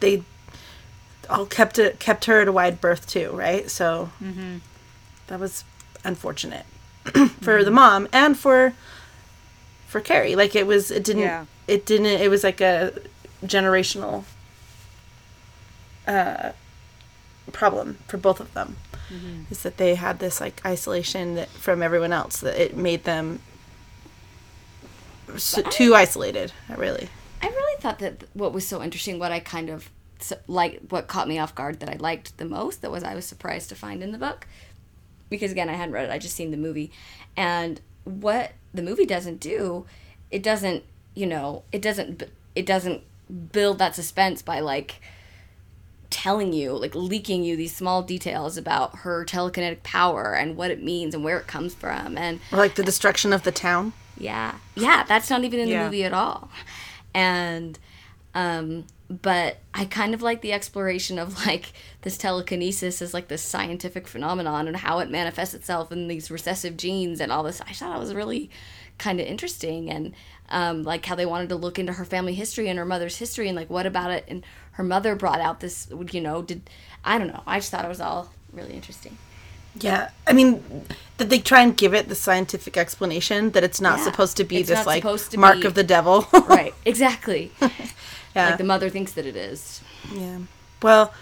[0.00, 0.22] they
[1.30, 4.10] all kept it kept her at a wide berth too right so
[5.28, 5.64] that was
[6.04, 6.64] unfortunate
[7.42, 8.72] for the mom and for
[9.86, 10.36] for Carrie.
[10.36, 11.46] Like it was it didn't Yeah.
[11.66, 12.92] it didn't it was like a
[13.44, 14.24] generational
[16.06, 16.52] uh
[17.52, 18.76] problem for both of them.
[19.12, 19.44] Mm-hmm.
[19.50, 23.40] Is that they had this like isolation that from everyone else that it made them
[25.34, 27.08] s too isolated, really.
[27.42, 29.90] I really thought that what was so interesting, what I kind of
[30.46, 33.24] like, what caught me off guard that I liked the most, that was I was
[33.24, 34.46] surprised to find in the book,
[35.30, 36.90] because again I hadn't read it, I just seen the movie,
[37.36, 39.86] and what the movie doesn't do,
[40.30, 40.82] it doesn't,
[41.14, 43.02] you know, it doesn't, it doesn't
[43.52, 45.00] build that suspense by like
[46.10, 50.82] telling you, like leaking you these small details about her telekinetic power and what it
[50.82, 53.92] means and where it comes from, and Or like the destruction of the town.
[54.16, 54.54] yeah.
[54.74, 56.50] Yeah, that's not even in the movie at all.
[57.14, 57.78] And
[58.34, 63.40] um but I kind of like the exploration of like this telekinesis as like this
[63.42, 67.62] scientific phenomenon and how it manifests itself in these recessive genes and all this.
[67.62, 68.50] I thought it was really
[68.98, 70.12] kind of interesting and
[70.50, 73.48] um, like how they wanted to look into her family history and her mother's history
[73.48, 74.44] and like what about it and
[74.78, 76.62] her mother brought out this you know did
[77.04, 79.18] I don't know I just thought it was all really interesting
[79.80, 80.62] Yeah, I mean
[81.18, 84.04] that they try and give it the scientific explanation that it's not Yeah.
[84.04, 86.26] supposed to be It's this like to mark be- of the devil.
[86.48, 88.50] right exactly yeah.
[88.50, 89.82] like the mother thinks that it is
[90.14, 90.38] Yeah.
[90.80, 91.12] Well,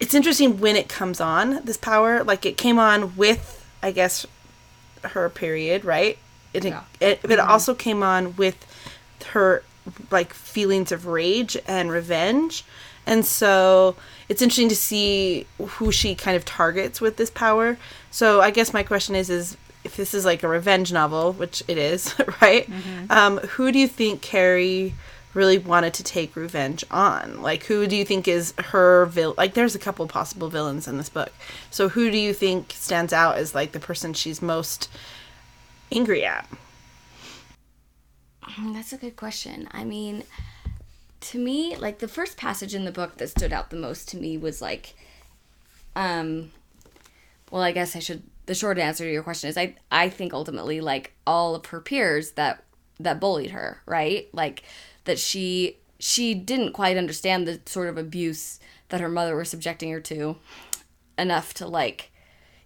[0.00, 2.24] it's interesting when it comes on, this power.
[2.24, 4.26] Like it came on with, I guess,
[5.04, 6.16] her period, right?
[6.54, 6.82] It, Yeah.
[7.00, 7.50] it, but it mm-hmm.
[7.50, 8.56] also came on with
[9.34, 9.62] her,
[10.10, 12.64] like, feelings of rage and revenge.
[13.06, 13.96] And so
[14.28, 17.76] it's interesting to see who she kind of targets with this power.
[18.10, 21.62] So I guess my question is, is if this is like a revenge novel, which
[21.68, 22.68] it is, right?
[23.10, 24.94] Um, who do you think Carrie
[25.34, 27.42] really wanted to take revenge on?
[27.42, 29.34] Like, who do you think is her villain?
[29.38, 31.32] Like, there's a couple possible villains in this book.
[31.70, 34.88] So, who do you think stands out as like the person she's most
[35.90, 36.46] angry at?
[38.44, 39.68] Mm, That's a good question.
[39.72, 40.24] I mean,
[41.20, 44.16] to me, like the first passage in the book that stood out the most to
[44.16, 44.94] me was like,
[45.94, 46.50] um,
[47.50, 48.22] well, I guess I should.
[48.46, 51.80] The short answer to your question is I I think ultimately like all of her
[51.80, 52.64] peers that
[52.98, 54.28] that bullied her, right?
[54.32, 54.64] Like
[55.04, 59.90] that she she didn't quite understand the sort of abuse that her mother was subjecting
[59.92, 60.36] her to
[61.18, 62.10] enough to like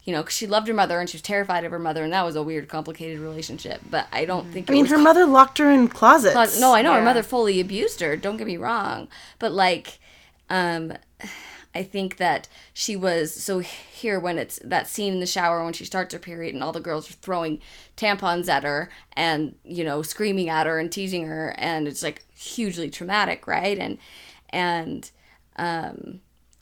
[0.07, 2.13] you know, cause she loved her mother and she was terrified of her mother, and
[2.13, 3.81] that was a weird, complicated relationship.
[3.91, 6.33] But I don't think I mean, her mother locked her in closets.
[6.33, 8.17] Cause, no, I know her mother fully abused her.
[8.17, 9.09] Don't get me wrong,
[9.41, 9.99] but like,
[10.49, 10.93] um,
[11.75, 15.75] I think that she was so here when it's that scene in the shower when
[15.75, 17.61] she starts her period and all the girls are throwing
[17.99, 22.25] tampons at her and you know screaming at her and teasing her and it's like
[22.35, 23.79] hugely traumatic, right?
[23.79, 23.99] And
[24.51, 25.11] and
[25.57, 26.21] um,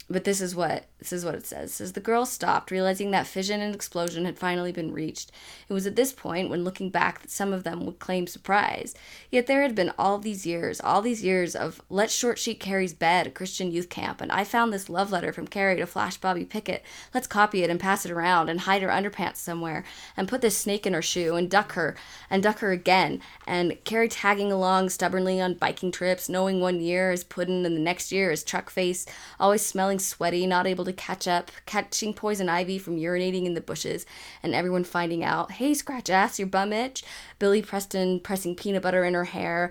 [0.08, 1.74] but this is what This is what it says.
[1.74, 5.30] Says the girl stopped, realizing that fission and explosion had finally been reached.
[5.68, 8.94] It was at this point, when looking back, that some of them would claim surprise.
[9.30, 12.94] Yet there had been all these years, all these years of let short sheet Carrie's
[12.94, 16.16] bed, a Christian youth camp, and I found this love letter from Carrie to flash
[16.16, 16.82] Bobby Pickett.
[17.12, 19.84] Let's copy it and pass it around and hide her underpants somewhere
[20.16, 21.96] and put this snake in her shoe and duck her
[22.30, 23.20] and duck her again.
[23.46, 27.80] And Carrie tagging along stubbornly on biking trips, knowing one year is puddin' and the
[27.80, 29.04] next year is truck face,
[29.38, 33.60] always smelling sweaty, not able to catch up, catching poison ivy from urinating in the
[33.60, 34.06] bushes,
[34.42, 37.04] and everyone finding out, hey, scratch ass, your bum itch.
[37.38, 39.70] Billy Preston pressing peanut butter in her hair.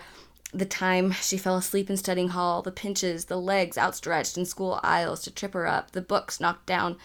[0.54, 4.80] The time she fell asleep in studying hall, the pinches, the legs outstretched in school
[4.84, 6.98] aisles to trip her up, the books knocked down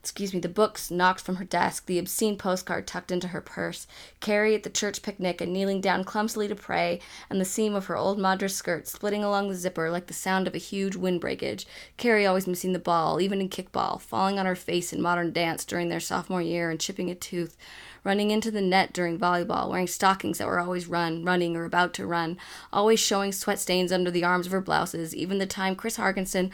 [0.00, 3.86] excuse me, the books knocked from her desk, the obscene postcard tucked into her purse,
[4.20, 7.84] Carrie at the church picnic and kneeling down clumsily to pray, and the seam of
[7.86, 11.20] her old madras skirt splitting along the zipper like the sound of a huge wind
[11.20, 11.66] breakage,
[11.98, 15.66] Carrie always missing the ball, even in kickball, falling on her face in modern dance
[15.66, 17.58] during their sophomore year and chipping a tooth,
[18.02, 21.92] running into the net during volleyball, wearing stockings that were always run, running or about
[21.92, 22.38] to run,
[22.72, 26.50] always showing sweat stains under the arms of her blouses, even the time Chris Hargensen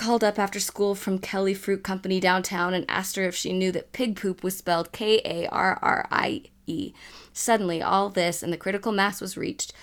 [0.00, 3.70] called up after school from Kelly Fruit Company downtown and asked her if she knew
[3.72, 6.92] that pig poop was spelled K A R R I E.
[7.34, 9.74] Suddenly, all this and the critical mass was reached.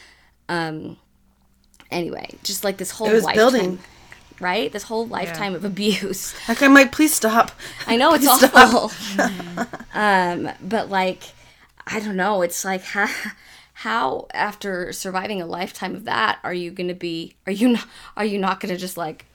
[0.50, 0.98] Um,
[1.92, 3.80] anyway, just like this whole It was lifetime, building.
[4.40, 4.72] right?
[4.72, 6.34] This whole lifetime of abuse.
[6.50, 7.52] Like I'm like, please stop.
[7.86, 8.92] I know it's Please awful.
[9.94, 11.24] um, but like,
[11.86, 12.42] I don't know.
[12.42, 13.08] It's like how,
[13.74, 17.36] how after surviving a lifetime of that, are you gonna be?
[17.46, 17.88] Are you not?
[18.16, 19.26] Are you not gonna just like,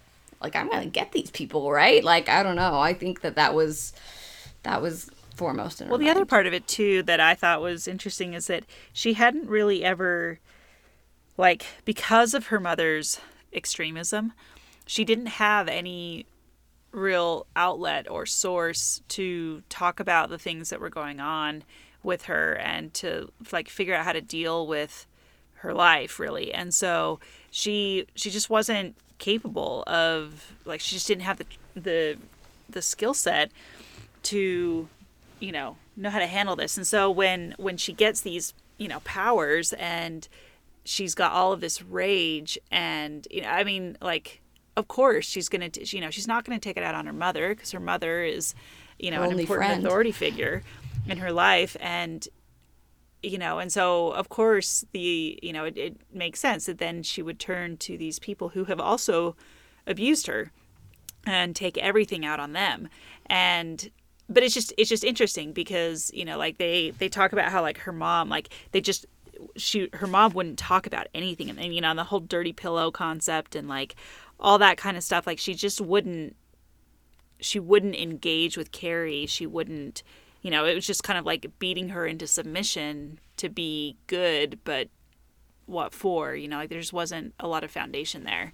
[0.42, 2.02] like I'm gonna get these people right?
[2.02, 2.78] Like I don't know.
[2.78, 3.92] I think that that was,
[4.62, 7.60] that was foremost in her Well, the other part of it too that I thought
[7.60, 10.38] was interesting is that she hadn't really ever,
[11.36, 13.20] like, because of her mother's
[13.52, 14.32] extremism,
[14.86, 16.26] she didn't have any
[16.92, 21.64] real outlet or source to talk about the things that were going on
[22.02, 25.06] with her and to like figure out how to deal with
[25.54, 27.18] her life really and so
[27.50, 32.16] she she just wasn't capable of like she just didn't have the the
[32.68, 33.52] the skill set
[34.24, 34.88] to
[35.38, 38.88] you know know how to handle this and so when when she gets these you
[38.88, 40.26] know powers and
[40.84, 44.40] she's got all of this rage and you know i mean like
[44.76, 47.12] of course she's gonna t- you know she's not gonna take it out on her
[47.12, 48.56] mother because her mother is
[48.98, 49.86] you know Her an important friend.
[49.86, 50.64] authority figure
[51.08, 52.26] in her life and
[53.22, 57.02] you know and so of course the you know it, it makes sense that then
[57.02, 59.36] she would turn to these people who have also
[59.86, 60.52] abused her
[61.26, 62.88] and take everything out on them.
[63.26, 63.90] And
[64.28, 67.62] but it's just it's just interesting because you know like they they talk about how
[67.62, 69.06] like her mom like they just
[69.56, 71.50] she her mom wouldn't talk about anything.
[71.50, 73.94] And, you know the whole dirty pillow concept and like
[74.40, 76.36] all that kind of stuff like she just wouldn't
[77.40, 79.26] she wouldn't engage with Carrie.
[79.26, 80.02] She wouldn't
[80.42, 84.58] you know it was just kind of like beating her into submission to be good
[84.64, 84.88] but
[85.66, 88.52] what for you know like there just wasn't a lot of foundation there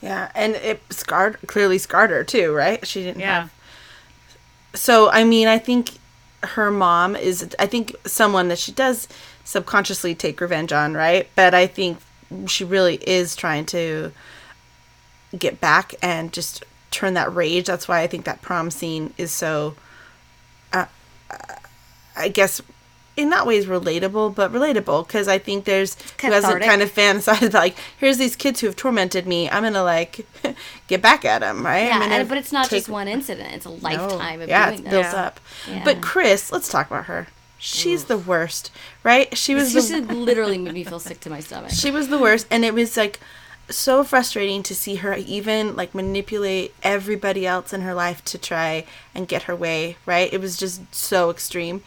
[0.00, 2.86] Yeah, and it scarred clearly scarred her too, right?
[2.86, 3.52] She didn't yeah have.
[4.74, 5.92] So I mean, I think
[6.42, 7.54] her mom is.
[7.58, 9.08] I think someone that she does
[9.44, 11.28] subconsciously take revenge on, right?
[11.34, 11.98] But I think
[12.46, 14.12] she really is trying to
[15.38, 17.66] get back and just turn that rage.
[17.66, 19.76] That's why I think that prom scene is so.
[22.16, 22.60] I guess.
[23.16, 27.54] In not ways relatable, but relatable because I think there's who hasn't kind of fantasized
[27.54, 29.48] like here's these kids who have tormented me.
[29.48, 30.26] I'm gonna like
[30.86, 31.86] get back at them, right?
[31.86, 33.54] Yeah, and, but it's not take- just one incident.
[33.54, 33.76] It's a No.
[33.76, 35.40] lifetime of yeah, doing it builds up.
[35.66, 35.82] Yeah.
[35.82, 37.28] But Chris, let's talk about her.
[37.58, 38.70] She's the worst,
[39.02, 39.34] right?
[39.34, 41.70] She was She the, literally made me feel sick to my stomach.
[41.70, 43.18] she was the worst, and it was like
[43.68, 48.84] so frustrating to see her even like manipulate everybody else in her life to try
[49.14, 49.96] and get her way.
[50.06, 50.32] Right?
[50.32, 51.82] It was just so extreme.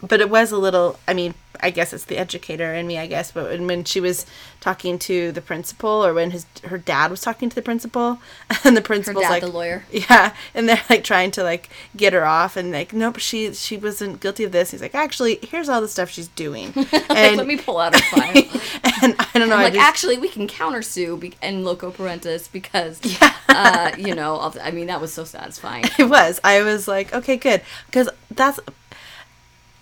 [0.00, 0.98] But it was a little.
[1.08, 2.98] I mean, I guess it's the educator in me.
[2.98, 4.26] I guess, but when, when she was
[4.60, 8.18] talking to the principal, or when his her dad was talking to the principal,
[8.64, 9.86] and the principal's dad, like, the lawyer.
[9.90, 13.78] yeah, and they're like trying to like get her off, and like, nope, she she
[13.78, 14.72] wasn't guilty of this.
[14.72, 17.94] He's like, actually, here's all the stuff she's doing, Like, and let me pull out
[17.94, 18.30] her file.
[19.02, 23.00] and I don't know, like, just, actually, we can countersue be- and loco parentis because,
[23.02, 23.34] yeah.
[23.48, 25.84] uh, you know, I mean, that was so satisfying.
[25.98, 26.40] it was.
[26.44, 28.60] I was like, okay, good, because that's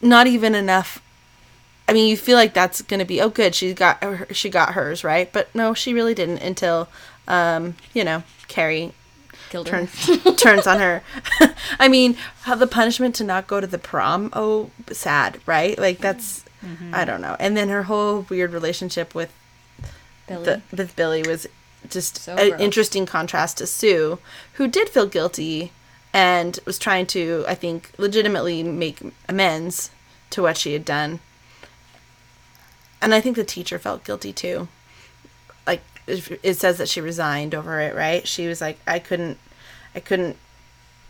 [0.01, 1.03] not even enough.
[1.89, 3.55] I mean, you feel like that's gonna be oh, good.
[3.55, 6.89] She got her, she got hers right, but no, she really didn't until,
[7.29, 8.93] um, you know, Carrie
[9.51, 11.03] Killed turns turns on her.
[11.79, 14.31] I mean, how the punishment to not go to the prom?
[14.33, 15.79] Oh, sad, right?
[15.79, 16.45] Like that's
[16.93, 17.37] I don't know.
[17.39, 19.33] And then her whole weird relationship with
[20.29, 20.45] Billy.
[20.45, 21.47] the with Billy was
[21.89, 22.61] just So an gross.
[22.61, 24.19] interesting contrast to Sue,
[24.55, 25.73] who did feel guilty
[26.13, 29.91] and was trying to, I think, legitimately make amends
[30.31, 31.21] to what she had done.
[33.03, 34.69] And I think the teacher felt guilty too.
[35.67, 38.27] Like it it says that she resigned over it, right?
[38.27, 39.39] She was like, I couldn't,
[39.95, 40.37] I couldn't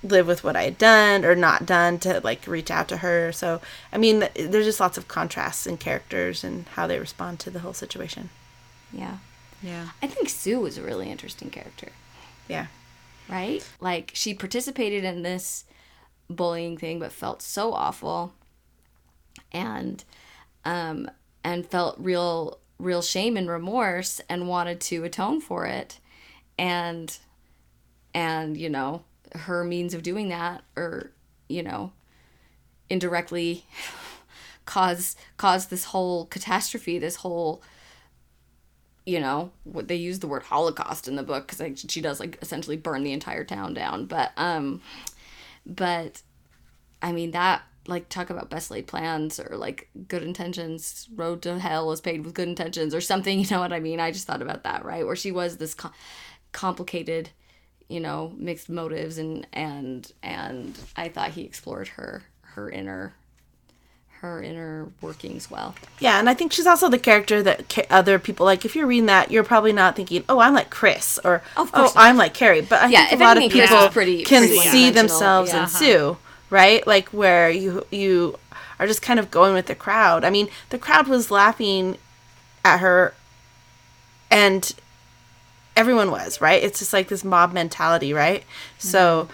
[0.02, 3.30] live with what I had done or not done to like reach out to her.
[3.30, 3.60] So
[3.92, 7.60] I mean, there's just lots of contrasts in characters and how they respond to the
[7.60, 8.30] whole situation.
[8.92, 9.18] Yeah.
[9.62, 9.90] Yeah.
[10.02, 11.90] I think Sue was a really interesting character,
[12.48, 12.66] Yeah.
[13.28, 13.64] right?
[13.80, 15.64] Like she participated in this
[16.28, 18.32] bullying thing but felt so awful
[19.52, 20.02] and
[20.64, 21.08] um
[21.44, 25.98] and felt real real shame and remorse and wanted to atone for it.
[26.58, 27.16] And
[28.14, 31.12] and you know her means of doing that or
[31.48, 31.92] you know
[32.90, 33.64] indirectly
[34.66, 37.62] cause cause this whole catastrophe this whole
[39.06, 42.20] you know what they use the word holocaust in the book because like she does
[42.20, 44.06] like essentially burn the entire town down.
[44.06, 44.80] But um
[45.64, 46.22] but
[47.00, 51.58] i mean that like talk about best laid plans or like good intentions road to
[51.58, 54.26] hell is paved with good intentions or something you know what i mean i just
[54.26, 55.92] thought about that right where she was this com-
[56.52, 57.30] complicated
[57.88, 63.14] you know mixed motives and and and i thought he explored her her inner
[64.20, 68.20] her inner workings well Yeah, and I think she's also the character that ca- other
[68.20, 68.64] people like.
[68.64, 72.16] If you're reading that, you're probably not thinking, "Oh, I'm like Chris," or "Oh, I'm
[72.16, 75.52] like Carrie." But I Yeah, think a lot of people pretty- can pretty see themselves
[75.52, 75.64] Yeah.
[75.64, 76.16] in Sue,
[76.52, 76.86] right?
[76.86, 78.38] Like where you you
[78.78, 80.22] are just kind of going with the crowd.
[80.22, 81.96] I mean, the crowd was laughing
[82.64, 83.14] at her,
[84.30, 84.72] and
[85.74, 86.62] everyone was right.
[86.62, 88.44] It's just like this mob mentality, right?
[88.78, 89.24] So.
[89.24, 89.32] Mm-hmm.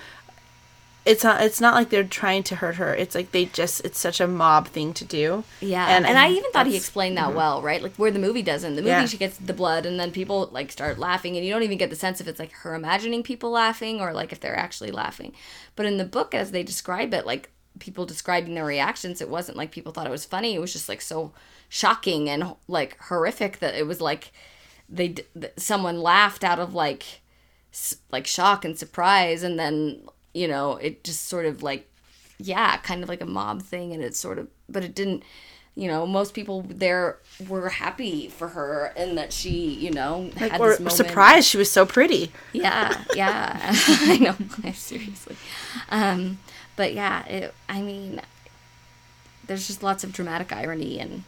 [1.08, 1.42] It's not.
[1.42, 2.94] It's not like they're trying to hurt her.
[2.94, 3.82] It's like they just.
[3.82, 5.42] It's such a mob thing to do.
[5.60, 7.36] Yeah, and, and I even thought he explained that mm-hmm.
[7.36, 7.82] well, right?
[7.82, 8.76] Like where the movie doesn't.
[8.76, 9.06] The movie Yeah.
[9.06, 11.88] she gets the blood, and then people like start laughing, and you don't even get
[11.88, 15.32] the sense if it's like her imagining people laughing or like if they're actually laughing.
[15.76, 19.56] But in the book, as they describe it, like people describing their reactions, it wasn't
[19.56, 20.54] like people thought it was funny.
[20.54, 21.32] It was just like so
[21.70, 24.30] shocking and like horrific that it was like
[24.90, 25.14] they
[25.56, 27.22] someone laughed out of like
[28.10, 30.02] like shock and surprise, and then
[30.38, 31.82] you know it just sort of like
[32.40, 35.22] yeah, kind of like a mob thing, and it's sort of, but it didn't.
[35.74, 39.50] You know, most people there were happy for her, and that she,
[39.84, 40.96] you know, Like, had or this moment.
[40.96, 42.32] surprised she was so pretty.
[42.52, 43.58] Yeah, yeah,
[44.12, 44.18] I
[44.64, 44.72] know.
[44.72, 45.36] Seriously,
[45.90, 46.38] um,
[46.76, 48.20] but yeah, it, I mean,
[49.46, 51.22] there's just lots of dramatic irony and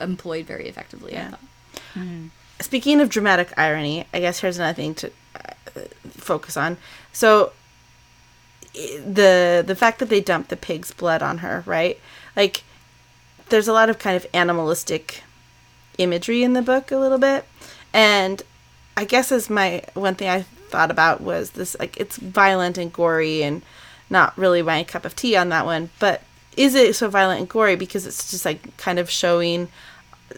[0.00, 1.12] employed very effectively.
[1.14, 1.30] I Yeah.
[1.30, 2.30] thought.
[2.60, 6.76] Speaking of dramatic irony, I guess here's another thing to uh, focus on.
[7.12, 7.50] So i-
[8.74, 11.98] the the fact that they dumped the pig's blood on her, right?
[12.36, 12.62] Like
[13.48, 15.22] there's a lot of kind of animalistic
[15.98, 17.44] imagery in the book a little bit.
[17.92, 18.42] And
[18.96, 22.92] I guess as my one thing I thought about was this like it's violent and
[22.92, 23.62] gory and
[24.10, 26.22] not really my cup of tea on that one, but
[26.56, 29.68] is it so violent and gory because it's just like kind of showing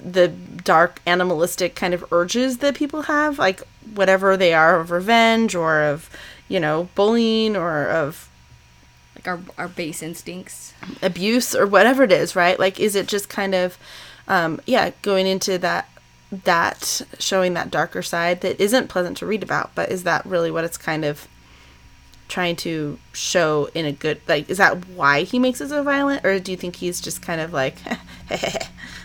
[0.02, 3.62] the dark animalistic kind of urges that people have like
[3.94, 6.10] whatever they are of revenge or of
[6.54, 8.30] you know bullying or of
[9.16, 10.72] Like our our base instincts.
[11.02, 12.58] abuse or whatever it is right?
[12.64, 13.76] Like is it just kind of
[14.28, 15.88] um yeah going into that
[16.44, 20.50] that showing that darker side that isn't pleasant to read about but is that really
[20.50, 21.28] what it's kind of
[22.28, 26.24] trying to show in a good like is that why he makes it so violent?
[26.24, 27.76] Or do you think he's just kind of like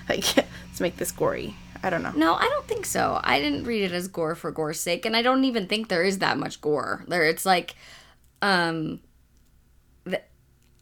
[0.09, 3.19] like let's make this gory i don't know No, I don't think so.
[3.23, 6.03] I didn't read it as gore for gore's sake, and I don't even think there
[6.03, 7.03] is that much gore.
[7.07, 7.75] There, it's like,
[8.41, 8.99] um,
[10.03, 10.21] the,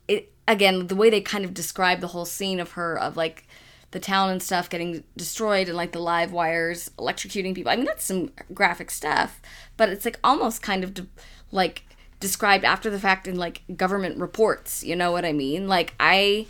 [0.07, 3.47] it again the way they kind of describe the whole scene of her of like
[3.91, 7.71] the town and stuff getting destroyed and like the live wires electrocuting people.
[7.71, 9.41] I mean that's some graphic stuff,
[9.77, 11.07] but it's like almost kind of de-
[11.51, 11.83] like
[12.19, 14.83] described after the fact in like government reports.
[14.83, 15.67] You know what I mean?
[15.67, 16.47] Like I.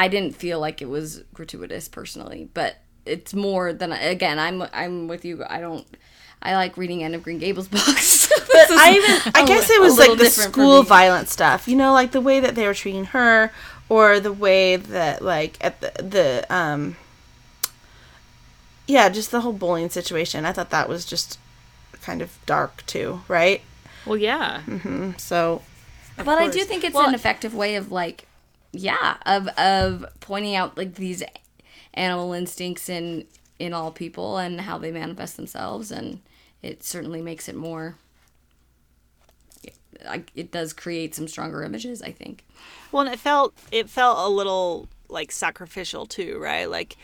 [0.00, 2.76] I didn't feel like it was gratuitous personally, but
[3.08, 4.38] it's more than again.
[4.38, 5.44] I'm I'm with you.
[5.48, 5.86] I don't.
[6.40, 8.28] I like reading Anne of Green Gables books.
[8.48, 10.88] But I even I a guess it was like the school me.
[10.88, 11.68] violent stuff.
[11.68, 13.52] You know, like the way that they were treating her
[13.88, 16.96] or the way that like at the the um
[18.86, 20.44] yeah, just the whole bullying situation.
[20.44, 21.38] I thought that was just
[22.02, 23.60] kind of dark too, right?
[24.06, 24.62] Well, yeah.
[25.18, 25.62] So
[26.16, 28.26] but I do think it's Well- an effective way of like,
[28.72, 31.22] yeah, of of pointing out like these
[31.94, 33.26] animal instincts in
[33.58, 36.20] in all people and how they manifest themselves, and
[36.62, 37.96] it certainly makes it more.
[40.34, 42.44] It does create some stronger images, I think.
[42.92, 46.70] Well, and it felt it felt a little like sacrificial too, right?
[46.70, 46.96] Like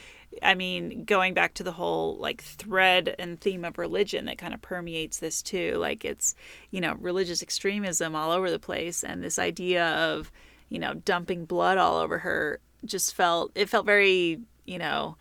[0.42, 4.54] I mean, going back to the whole like thread and theme of religion that kind
[4.54, 5.74] of permeates this too.
[5.76, 6.34] Like it's,
[6.70, 10.30] you know, religious extremism all over the place and this idea of,
[10.68, 15.16] you know, dumping blood all over her just felt it felt very, you know,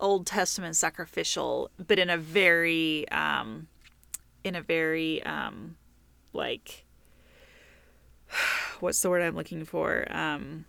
[0.00, 3.68] Old Testament sacrificial, but in a very um
[4.42, 5.76] in a very um
[6.32, 6.84] like
[8.80, 10.06] what's the word I'm looking for?
[10.10, 10.66] Um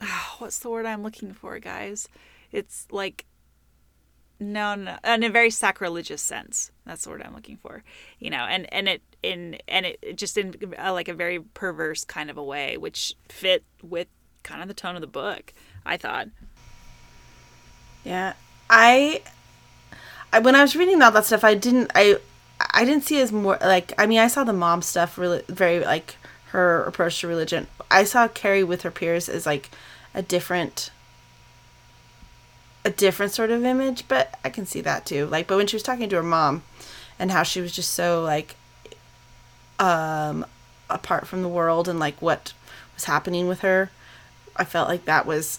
[0.38, 2.08] what's the word I'm looking for, guys?
[2.50, 3.24] It's like
[4.38, 6.72] no, no, in a very sacrilegious sense.
[6.84, 7.84] That's the word I'm looking for.
[8.18, 12.04] You know, and and it in and it just in uh, like a very perverse
[12.04, 14.08] kind of a way, which fit with
[14.42, 15.52] kind of the tone of the book.
[15.84, 16.28] I thought.
[18.04, 18.34] Yeah,
[18.68, 19.22] I,
[20.32, 22.16] I when I was reading all that stuff, I didn't I
[22.72, 25.80] I didn't see as more like I mean I saw the mom stuff really very
[25.80, 26.16] like
[26.46, 27.66] her approach to religion.
[27.90, 29.70] I saw Carrie with her peers as like
[30.14, 30.90] a different
[32.84, 35.26] a different sort of image, but I can see that too.
[35.26, 36.62] Like but when she was talking to her mom
[37.18, 38.56] and how she was just so like
[39.82, 40.46] um
[40.88, 42.52] apart from the world and like what
[42.94, 43.90] was happening with her,
[44.56, 45.58] I felt like that was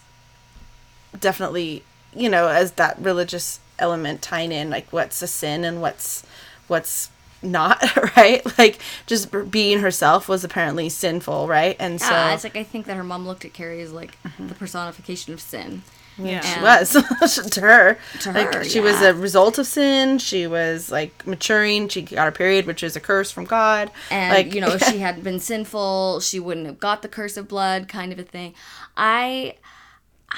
[1.19, 1.83] definitely,
[2.15, 6.23] you know, as that religious element tying in like what's a sin and what's
[6.67, 7.09] what's
[7.41, 7.83] not
[8.17, 8.41] right?
[8.57, 11.75] Like just being herself was apparently sinful right?
[11.79, 14.55] And so it's like I think that her mom looked at Carrie as like the
[14.55, 15.83] personification of sin.
[16.17, 16.41] Yeah.
[16.41, 16.93] she was.
[17.53, 17.97] To her.
[18.21, 20.17] To like her, she was a result of sin.
[20.19, 21.87] She was like maturing.
[21.87, 23.91] She got her period which is a curse from god.
[24.11, 27.37] And like you know if she hadn't been sinful she wouldn't have got the curse
[27.37, 28.53] of blood kind of a thing.
[28.95, 29.55] I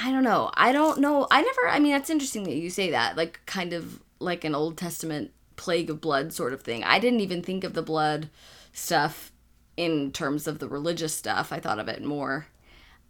[0.02, 0.52] i don't know.
[0.56, 1.28] I don't know.
[1.32, 4.56] I never i mean that's interesting that you say that like kind of like an
[4.56, 6.84] old testament plague of blood sort of thing.
[6.84, 8.30] I didn't even think of the blood
[8.74, 9.32] stuff
[9.78, 11.52] in terms of the religious stuff.
[11.52, 12.48] I thought of it more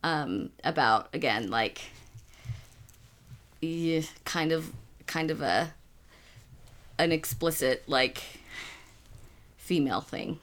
[0.04, 1.82] um about again like
[3.66, 4.72] yeah, kind of
[5.08, 5.74] kind of a
[6.98, 8.24] an explicit like
[9.58, 10.40] female thing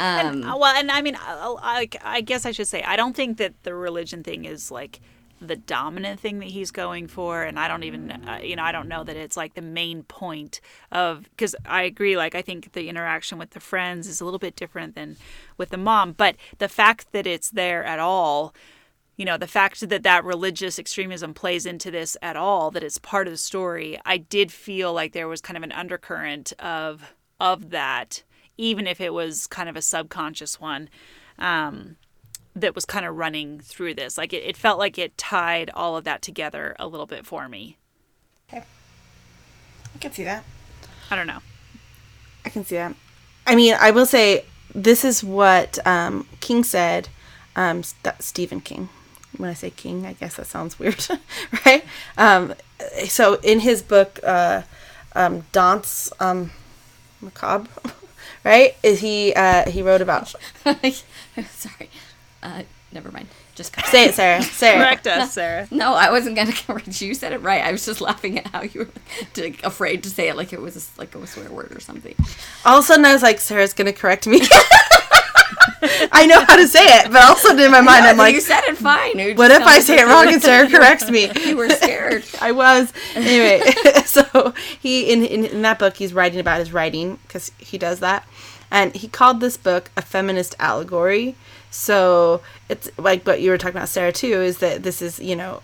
[0.00, 3.14] um Uh, well, and I mean, I, I, I guess I should say I don't
[3.14, 5.00] think that the religion thing is like
[5.40, 8.72] the dominant thing that he's going for, and I don't even, uh, you know, I
[8.72, 10.60] don't know that it's like the main point
[10.90, 12.16] of because I agree.
[12.16, 15.16] Like, I think the interaction with the friends is a little bit different than
[15.58, 18.54] with the mom, but the fact that it's there at all.
[19.16, 22.98] You know, the fact that that religious extremism plays into this at all, that it's
[22.98, 27.14] part of the story, I did feel like there was kind of an undercurrent of
[27.40, 28.22] of that,
[28.56, 30.88] even if it was kind of a subconscious one.
[31.38, 31.96] Um,
[32.56, 34.16] that was kind of running through this.
[34.16, 37.48] Like it, it felt like it tied all of that together a little bit for
[37.48, 37.78] me.
[38.48, 38.64] Okay.
[39.94, 40.44] i can see that
[41.10, 41.40] I don't know.
[42.44, 42.94] I can see that.
[43.46, 44.44] I mean, I will say
[44.74, 47.08] this is what um, King said.
[47.56, 48.88] Um, St- Stephen King.
[49.36, 51.06] When I say King, I guess that sounds weird,
[51.66, 51.84] right?
[52.16, 52.54] Um,
[53.06, 54.62] so in his book, uh,
[55.14, 56.50] um, Dance um,
[57.20, 57.68] Macabre,
[58.44, 58.76] right?
[58.82, 60.34] Is he uh, he wrote about?
[61.50, 61.90] sorry
[62.44, 62.62] uh
[62.92, 63.26] never mind
[63.56, 63.86] just cut.
[63.86, 64.42] Say it, Sarah.
[64.42, 64.78] Sarah.
[64.78, 65.68] Correct us, Sarah.
[65.70, 68.46] no i wasn't gonna correct you you said it right i was just laughing at
[68.48, 68.88] how you were
[69.36, 72.14] like, afraid to say it like it was a, like a swear word or something
[72.64, 74.40] All of a sudden, I was like, Sarah's gonna correct me.
[76.12, 78.16] I know how to say it, but all of a sudden in my mind, I'm
[78.16, 81.30] like, you said it fine what if I say it wrong and Sarah corrects me?
[81.44, 83.60] you were scared I was anyway.
[84.04, 88.00] so he in, in in that book he's writing about his writing because he does
[88.00, 88.26] that,
[88.70, 91.34] and he called this book a feminist allegory.
[91.70, 95.36] So it's like what you were talking about, Sarah, too, is that this is you
[95.36, 95.62] know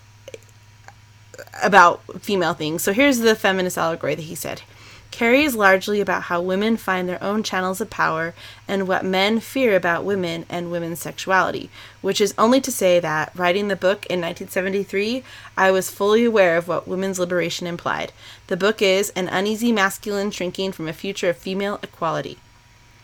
[1.62, 2.82] about female things.
[2.82, 4.62] So here's the feminist allegory that he said.
[5.10, 8.32] Carrie is largely about how women find their own channels of power
[8.68, 11.68] and what men fear about women and women's sexuality,
[12.00, 15.24] which is only to say that, writing the book in 1973,
[15.56, 18.12] I was fully aware of what women's liberation implied.
[18.46, 22.38] The book is An Uneasy Masculine Shrinking from a Future of Female Equality.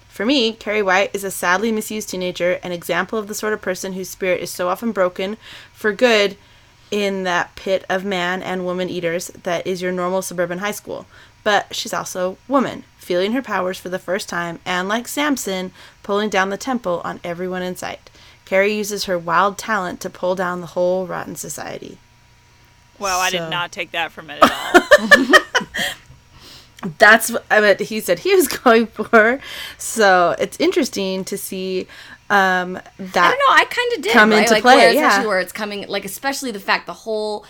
[0.09, 3.61] For me, Carrie White is a sadly misused teenager, an example of the sort of
[3.61, 5.37] person whose spirit is so often broken
[5.75, 6.39] for good
[6.91, 11.05] in that pit of man and woman eaters that is your normal suburban high school.
[11.47, 15.71] But she's also a woman, feeling her powers for the first time, and like Samson,
[16.03, 18.11] pulling down the temple on everyone in sight.
[18.45, 21.99] Carrie uses her wild talent to pull down the whole rotten society.
[22.99, 24.83] Well, I did not take that from it at all.
[26.99, 29.39] That's what what he said he was going for.
[29.79, 31.87] So it's interesting to see
[32.29, 32.91] um, that.
[32.99, 33.55] I don't know.
[33.55, 34.41] I kind of did come right?
[34.41, 35.25] into like, play, Where, yeah.
[35.25, 37.45] where it's coming, like especially the fact the whole,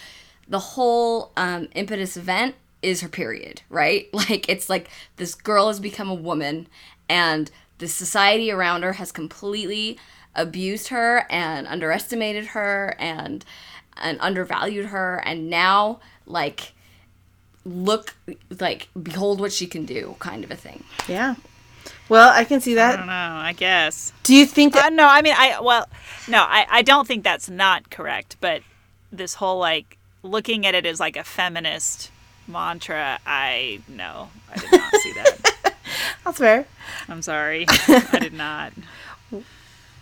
[0.46, 2.56] the whole um, impetus event
[2.86, 4.08] is her period, right?
[4.16, 6.68] Like it's like this girl has become a woman,
[7.08, 9.98] and the society around her has completely
[10.34, 13.44] abused her and underestimated her and
[13.96, 16.74] and undervalued her and now like
[17.64, 18.14] look
[18.60, 21.34] like behold what she can do kind of a thing Yeah.
[22.08, 22.94] Well, I can see that.
[22.94, 23.12] I don't know.
[23.12, 24.12] I guess.
[24.22, 25.88] Do you think that Uh, no, I mean, I well,
[26.28, 28.36] no, I, I don't think that's not correct.
[28.40, 28.62] But
[29.12, 32.10] this whole like looking at it as like a feminist
[32.48, 35.74] mantra, I no, I did not see that.
[36.24, 36.66] that's fair?
[37.08, 38.72] I'm sorry, I did not.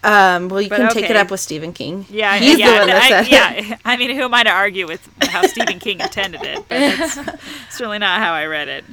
[0.05, 2.05] Um, well, you But can take it up with Stephen King.
[2.11, 3.27] Yeah, he's yeah, the one that I, said.
[3.27, 3.31] it.
[3.67, 3.79] yeah.
[3.87, 6.69] I mean, who am I to argue with how Stephen King intended it?
[6.69, 7.15] But it's
[7.71, 8.85] certainly not how I read it.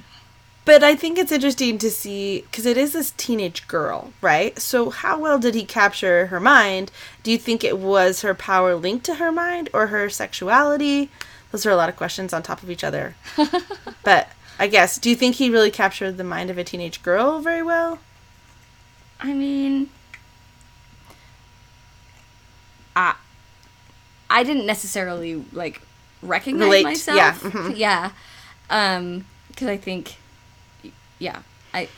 [0.63, 4.57] But I think it's interesting to see because it is this teenage girl, right?
[4.57, 6.91] So how well did he capture her mind?
[7.23, 11.09] Do you think it was her power linked to her mind or her sexuality?
[11.51, 13.15] Those are a lot of questions on top of each other.
[14.03, 17.39] but I guess, do you think he really captured the mind of a teenage girl
[17.39, 17.99] very well?
[19.19, 19.89] I mean,
[22.95, 23.15] I
[24.29, 25.81] I didn't necessarily like
[26.21, 27.17] recognize Relate, myself.
[27.17, 27.73] yeah, mhm.
[27.77, 28.11] yeah,
[28.69, 30.15] um, because I think,
[31.19, 31.41] yeah,
[31.73, 31.89] I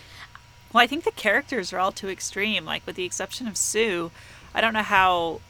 [0.74, 2.66] Well, I think the characters are all too extreme.
[2.66, 4.12] Like, with the exception of Sue,
[4.54, 5.42] I don't know how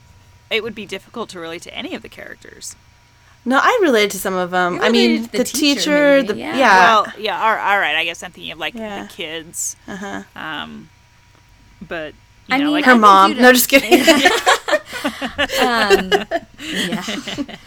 [0.50, 2.76] it would be difficult to relate to any of the characters.
[3.46, 4.80] No, I related to some of them.
[4.82, 6.56] I mean, the, the teacher, teacher, the yeah.
[6.58, 7.96] yeah, well, yeah, all, all right.
[7.96, 9.04] I guess I'm thinking of like Yeah.
[9.04, 9.76] the kids.
[9.88, 10.24] uh-huh.
[10.36, 10.90] Um,
[11.82, 12.14] but
[12.48, 13.38] you I know, mean, like her think mom.
[13.38, 13.94] No, just kidding.
[15.62, 16.10] um,
[16.62, 17.58] yeah.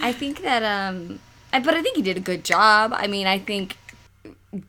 [0.00, 1.20] I think that um,
[1.52, 2.92] I, but I think he did a good job.
[2.94, 3.76] I mean, I think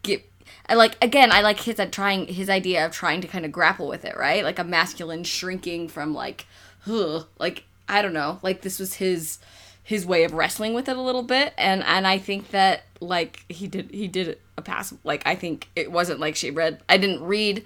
[0.02, 0.30] get.
[0.70, 1.32] I like again.
[1.32, 4.18] I like his uh, trying his idea of trying to kind of grapple with it,
[4.18, 4.44] right?
[4.44, 6.46] Like a masculine shrinking from like,
[6.90, 9.40] ugh, like I don't know, like this was his
[9.88, 13.46] his way of wrestling with it a little bit, and and I think that like
[13.48, 14.94] he did he did a pass.
[15.06, 16.82] Like I think it wasn't like she read.
[16.90, 17.64] I didn't read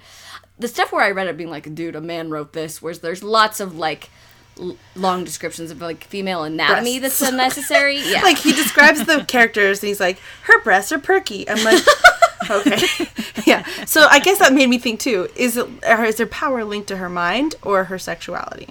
[0.60, 2.80] the stuff where I read it being like, dude, a man wrote this.
[2.80, 4.12] Whereas there's lots of like
[4.60, 7.22] l- long descriptions of like female anatomy Breasts.
[7.22, 7.98] that's unnecessary.
[8.06, 11.82] Yeah, like he describes the characters and he's like her breasts are perky i'm like
[12.52, 12.86] okay
[13.48, 16.88] yeah so i guess that made me think too is it is there power linked
[16.90, 18.68] to her mind or her sexuality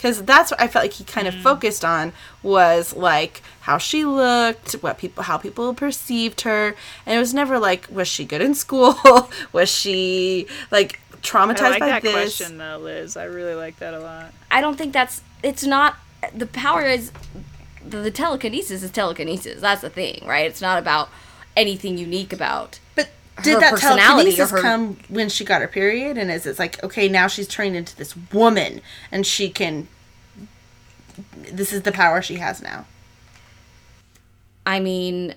[0.00, 1.42] because that's what i felt like he kind of mm.
[1.42, 6.74] focused on was like how she looked what people how people perceived her
[7.04, 8.96] and it was never like was she good in school
[9.52, 13.16] was she like traumatized I like by that this question though, Liz.
[13.16, 14.32] I really like that a lot.
[14.50, 15.22] I don't think that's.
[15.42, 15.96] It's not.
[16.34, 17.12] The power is
[17.84, 19.60] the, the telekinesis is telekinesis.
[19.60, 20.46] That's the thing, right?
[20.46, 21.08] It's not about
[21.56, 22.78] anything unique about.
[23.42, 26.18] Did that telekinesis her- come when she got her period?
[26.18, 29.88] And is it like okay, now she's turned into this woman, and she can.
[31.52, 32.86] This is the power she has now.
[34.66, 35.34] I mean,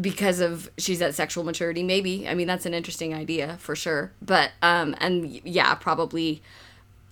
[0.00, 2.28] because of she's at sexual maturity, maybe.
[2.28, 4.12] I mean, that's an interesting idea for sure.
[4.20, 6.42] But um, and yeah, probably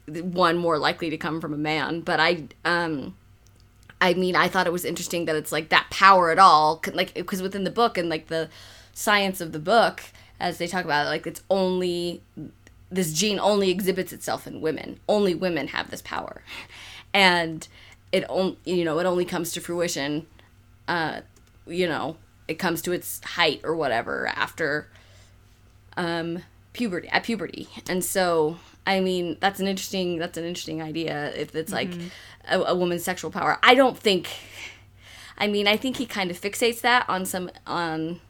[0.06, 2.00] one more likely to come from a man.
[2.00, 3.16] But I um.
[4.02, 7.12] I mean, I thought it was interesting that it's like that power at all, like
[7.12, 8.48] because within the book and like the
[8.92, 10.02] science of the book,
[10.38, 12.22] as they talk about it, like it's only
[12.90, 14.98] this gene only exhibits itself in women.
[15.08, 16.42] Only women have this power,
[17.14, 17.66] and
[18.12, 20.26] it only you know it only comes to fruition.
[20.88, 21.20] Uh,
[21.66, 22.16] you know,
[22.48, 24.88] it comes to its height or whatever after
[25.96, 31.32] um puberty at puberty and so i mean that's an interesting that's an interesting idea
[31.36, 31.90] if it's like
[32.48, 34.28] a, a woman's sexual power i don't think
[35.38, 38.20] i mean i think he kind of fixates that on some on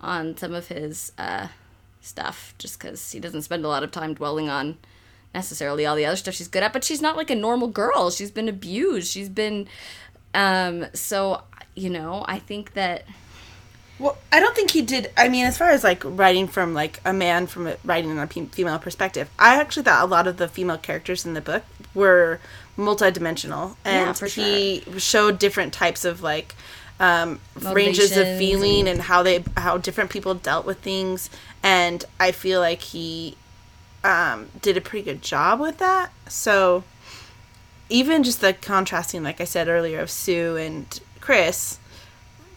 [0.00, 1.48] on some of his uh
[2.00, 4.76] stuff just because he doesn't spend a lot of time dwelling on
[5.34, 8.10] necessarily all the other stuff she's good at but she's not like a normal girl.
[8.10, 9.10] She's been abused.
[9.12, 9.68] She's been
[10.34, 11.42] um so
[11.74, 13.04] you know i think that
[13.98, 15.10] Well, I don't think he did.
[15.16, 18.18] I mean, as far as like writing from like a man from a, writing in
[18.18, 21.64] a female perspective, I actually thought a lot of the female characters in the book
[21.94, 22.38] were
[22.76, 26.54] multidimensional, and Yeah, for he showed different types of like
[27.00, 31.30] um, ranges of feeling and- how they how different people dealt with things,
[31.62, 33.36] and I feel like he
[34.04, 36.12] um, did a pretty good job with that.
[36.28, 36.84] So
[37.88, 41.78] even just the contrasting, like I said earlier, of Sue and Chris,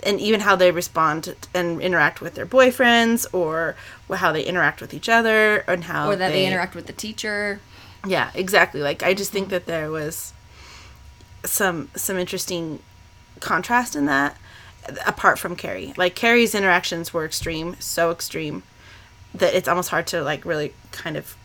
[0.04, 3.76] and even how they respond and interact with their boyfriends, or
[4.14, 7.60] how they interact with each other, and how or that they, interact with the teacher
[8.06, 8.82] Yeah, exactly.
[8.82, 10.34] Like I just think that there was
[11.44, 12.80] some some interesting
[13.42, 14.38] contrast in that,
[15.06, 15.94] apart from Carrie.
[15.98, 18.64] Like Carrie's interactions were extreme, so extreme
[19.34, 21.36] that it's almost hard to like really kind of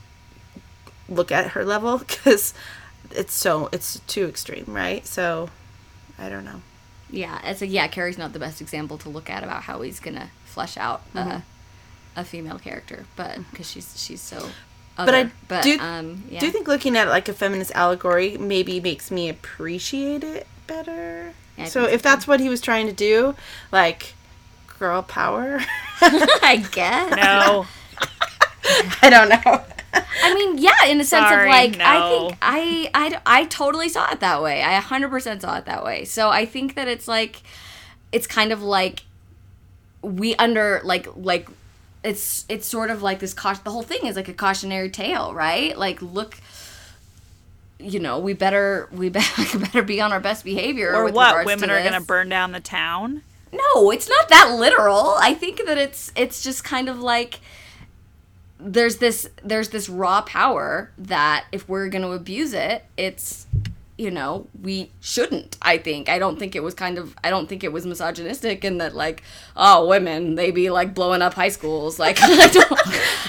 [1.08, 2.54] look at her level because
[3.12, 5.06] it's so it's too extreme, right?
[5.06, 5.50] So
[6.18, 6.62] I don't know.
[7.10, 7.86] Yeah, it's a yeah.
[7.88, 11.30] Carrie's not the best example to look at about how he's gonna flesh out Mm-hmm.
[11.30, 11.40] uh,
[12.16, 14.38] a female character, but because she's she's so
[14.98, 15.12] other.
[15.12, 16.40] But I but do- um, yeah.
[16.40, 20.46] Do you think looking at it like a feminist allegory maybe makes me appreciate it
[20.66, 21.34] better?
[21.56, 23.34] Yeah, so if that's what he was trying to do,
[23.72, 24.14] like
[24.78, 25.60] girl power,
[26.00, 27.16] I guess.
[27.16, 27.66] No.
[29.02, 29.64] I don't know.
[30.22, 33.88] I mean, yeah, in the sense Sorry, of like, I think I, I, I totally
[33.88, 34.62] saw it that way.
[34.62, 36.04] I 100% saw it that way.
[36.04, 37.42] So I think that it's like,
[38.12, 39.04] it's kind of like
[40.02, 41.48] we under like like
[42.04, 43.62] it's it's sort of like this caution.
[43.64, 45.76] The whole thing is like a cautionary tale, right?
[45.76, 46.38] Like, look.
[47.78, 50.94] You know, we better we better, better be on our best behavior.
[50.94, 51.44] Or what?
[51.44, 53.22] Women are going to burn down the town?
[53.52, 55.14] No, it's not that literal.
[55.18, 57.40] I think that it's it's just kind of like
[58.58, 63.46] there's this there's this raw power that if we're going to abuse it, it's
[63.98, 65.56] you know, we shouldn't.
[65.62, 66.08] I think.
[66.08, 68.94] I don't think it was kind of I don't think it was misogynistic in that
[68.94, 69.22] like,
[69.56, 71.98] oh, women, they be like blowing up high schools.
[71.98, 72.72] Like I don't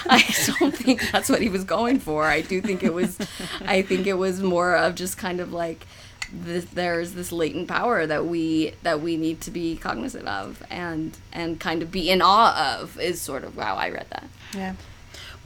[0.07, 0.23] I
[0.59, 2.25] don't think that's what he was going for.
[2.25, 3.17] I do think it was
[3.61, 5.85] I think it was more of just kind of like
[6.31, 11.17] this, there's this latent power that we that we need to be cognizant of and
[11.31, 14.27] and kind of be in awe of is sort of how I read that.
[14.53, 14.73] Yeah.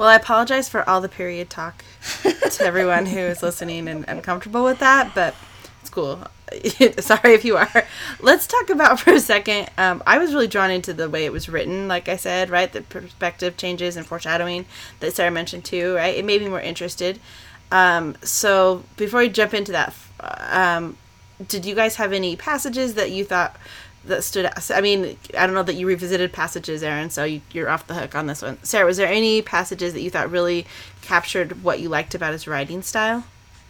[0.02, 1.86] Well, I apologize for all the period talk
[2.24, 5.36] to everyone who is listening and uncomfortable with that, but
[5.80, 6.24] it's cool.
[7.00, 7.86] Sorry if you are.
[8.20, 9.70] Let's talk about for a second.
[9.78, 12.74] Um, I was really drawn into the way it was written, like I said, right?
[12.74, 14.66] The perspective changes and foreshadowing
[15.02, 16.18] that Sarah mentioned too, right?
[16.18, 17.20] It made me more interested.
[17.72, 20.98] Um, so before we jump into that, um,
[21.48, 23.56] did you guys have any passages that you thought
[24.06, 24.72] that stood out?
[24.72, 27.94] I mean, I don't know that you revisited passages, Erin, so you, you're off the
[27.94, 28.58] hook on this one.
[28.64, 30.66] Sarah, was there any passages that you thought really
[31.02, 33.24] captured what you liked about his writing style?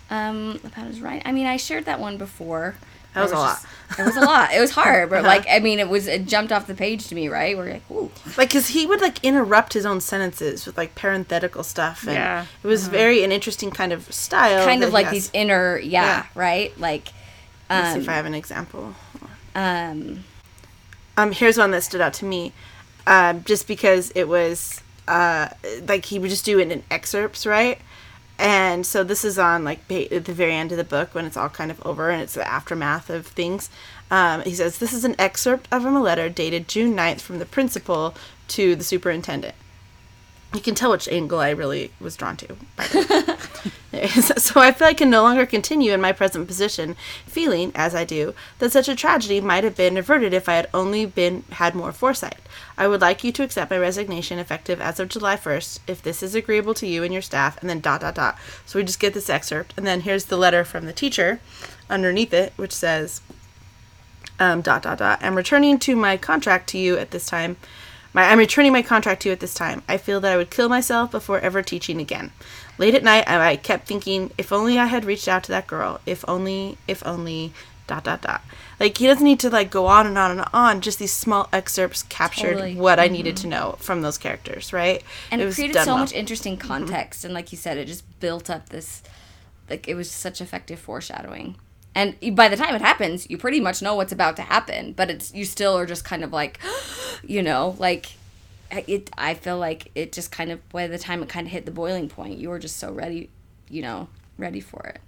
[0.10, 1.22] Um, about his writing.
[1.26, 2.76] I mean, I shared that one before.
[3.14, 3.56] That was It a lot.
[3.90, 4.54] just- it was a lot.
[4.54, 5.28] It was hard, but Uh-huh.
[5.28, 7.58] like, I mean, it was it jumped off the page to me, right?
[7.58, 11.64] We're like, ooh, Like, because he would like interrupt his own sentences with like parenthetical
[11.64, 12.46] stuff, and Yeah.
[12.64, 14.66] it was very an interesting kind of style.
[14.66, 16.26] kind of like these inner, yeah, Yeah.
[16.36, 16.80] right?
[16.80, 17.10] Like,
[17.70, 18.96] Let's see um, if I have an example.
[19.56, 20.24] Um,
[21.18, 22.54] Um, here's one that stood out to me,
[23.06, 25.50] um, just because it was uh,
[25.88, 27.80] like he would just do it in excerpts, right?
[28.40, 31.26] And so this is on like ba- at the very end of the book when
[31.26, 33.70] it's all kind of over and it's the aftermath of things.
[34.10, 37.46] Um, he says, This is an excerpt of a letter dated June 9th from the
[37.46, 38.16] principal
[38.50, 39.56] to the superintendent.
[40.54, 42.58] You can tell which angle I really was drawn to.
[43.94, 46.96] So I feel I can no longer continue in my present position,
[47.26, 50.70] feeling, as I do, that such a tragedy might have been averted if I had
[50.74, 52.40] only been had more foresight.
[52.78, 56.24] I would like you to accept my resignation effective as of July 1st, if this
[56.24, 58.40] is agreeable to you and your staff, and then dot dot dot.
[58.66, 61.40] So we just get this excerpt, and then here's the letter from the teacher
[61.90, 63.22] underneath it, which says,
[64.40, 65.20] um, dot dot dot.
[65.22, 67.58] I'm returning to my contract to you at this time.
[68.14, 69.84] My, I'm returning my contract to you at this time.
[69.88, 72.32] I feel that I would kill myself before ever teaching again.
[72.78, 75.68] Late at night, I, I kept thinking, if only I had reached out to that
[75.68, 76.02] girl.
[76.06, 77.54] If only, if only,
[77.88, 78.42] dot dot dot.
[78.80, 80.82] Like he doesn't need to like go on and on and on.
[80.82, 82.76] Just these small excerpts captured Totally.
[82.76, 83.14] what I mm-hmm.
[83.14, 85.04] needed to know from those characters, right?
[85.30, 85.98] and it, was created so well.
[86.00, 86.68] much interesting mm-hmm.
[86.68, 89.04] context and like you said it just built up this
[89.70, 91.56] like it was such effective foreshadowing
[91.94, 95.10] and by the time it happens you pretty much know what's about to happen but
[95.10, 96.60] it's you still are just kind of like
[97.26, 98.14] you know like
[98.88, 101.66] it i feel like it just kind of by the time it kind of hit
[101.66, 103.30] the boiling point you were just so ready
[103.70, 105.02] you know ready for it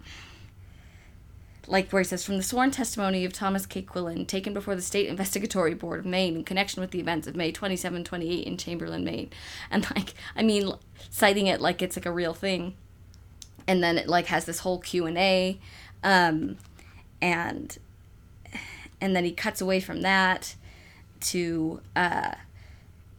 [1.67, 3.81] like where he says from the sworn testimony of Thomas K.
[3.81, 7.35] Quillan taken before the State Investigatory Board of Maine in connection with the events of
[7.35, 9.29] May 27 28 in Chamberlain, Maine.
[9.71, 10.73] And like I mean
[11.09, 12.75] citing it like it's like a real thing.
[13.65, 15.57] And then it like has this whole Q&A
[16.03, 16.57] um
[17.23, 17.77] and
[19.01, 20.55] and then he cuts away from that
[21.21, 22.33] to uh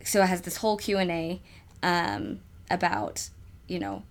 [0.05, 1.41] so it has this whole Q&A
[1.83, 2.41] um
[2.71, 3.31] about
[3.67, 4.03] you know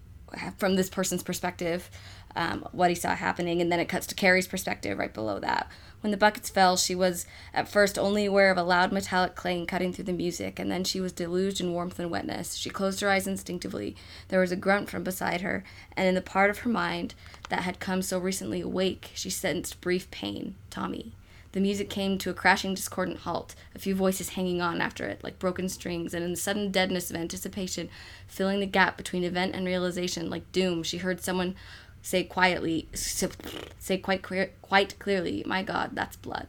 [0.57, 1.89] from this person's perspective
[2.35, 5.69] um, what he saw happening, and then it cuts to Carrie's perspective right below that.
[6.04, 9.66] When the buckets fell, she was at first only aware of a loud metallic clang
[9.66, 12.56] cutting through the music, and then she was deluged in warmth and wetness.
[12.56, 13.95] She closed her eyes instinctively.
[14.28, 15.64] There was a grunt from beside her,
[15.95, 17.16] and in the part of her mind
[17.47, 20.56] that had come so recently awake, she sensed brief pain.
[20.70, 21.14] Tommy.
[21.54, 25.24] The music came to a crashing, discordant halt, a few voices hanging on after it,
[25.24, 27.89] like broken strings, and in the sudden deadness of anticipation,
[28.28, 31.56] filling the gap between event and realization, like doom, she heard someone
[32.04, 36.47] say quietly, say quite clear, quite clearly, "My God, that's blood,"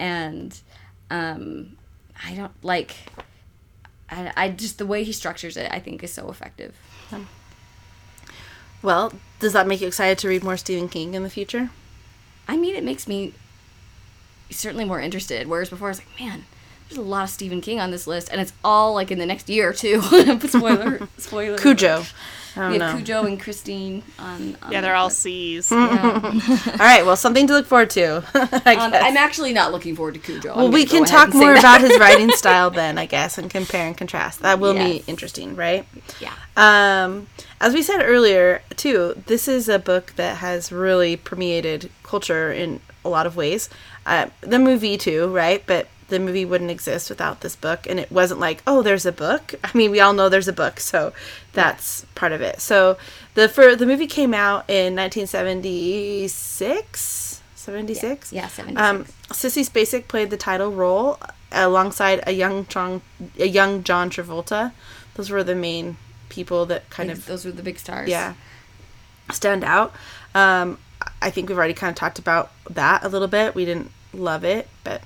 [0.00, 0.58] and
[1.10, 1.76] um,
[2.24, 2.96] I don't like.
[4.10, 6.74] I, I just the way he structures it, I think, is so effective.
[8.82, 11.70] Well, does that make you excited to read more Stephen King in the future?
[12.46, 13.34] I mean, it makes me
[14.50, 15.48] certainly more interested.
[15.48, 16.44] Whereas before, I was like, man,
[16.88, 19.26] there's a lot of Stephen King on this list, and it's all like in the
[19.26, 20.00] next year or two.
[20.46, 21.58] spoiler, spoiler.
[21.58, 22.04] Cujo.
[22.62, 22.96] Don't we have know.
[22.98, 24.56] Cujo and Christine on.
[24.62, 25.70] on Yeah, they're all C's.
[25.70, 26.20] Yeah.
[26.24, 28.22] All right, well, something to look forward to.
[28.34, 29.02] I Um, guess.
[29.04, 30.52] I'm actually not looking forward to Cujo.
[30.52, 33.86] I'm well, we can talk more about his writing style then, I guess, and compare
[33.86, 34.40] and contrast.
[34.40, 34.88] That will Yes.
[35.04, 35.86] be interesting, right?
[36.20, 36.32] Yeah.
[36.56, 37.26] Um,
[37.60, 42.80] as we said earlier, too, this is a book that has really permeated culture in
[43.04, 43.68] a lot of ways.
[44.04, 45.62] Uh, the movie, too, right?
[45.66, 47.86] But the movie wouldn't exist without this book.
[47.88, 49.54] And it wasn't like, oh, there's a book.
[49.64, 51.12] I mean, we all know there's a book, so
[51.52, 52.60] that's part of it.
[52.60, 52.96] So
[53.34, 58.32] the for the movie came out in 1976, 76.
[58.32, 58.80] Yeah, 76.
[58.80, 59.04] Um,
[59.34, 61.18] Sissy Spacek played the title role
[61.52, 63.02] alongside a young John,
[63.38, 64.72] a young John Travolta.
[65.14, 65.96] Those were the main
[66.28, 68.08] people that kind of Those were the big stars.
[68.08, 68.34] yeah
[69.32, 69.92] stand out.
[70.34, 70.78] Um,
[71.20, 73.54] I think we've already kind of talked about that a little bit.
[73.54, 75.02] We didn't love it, but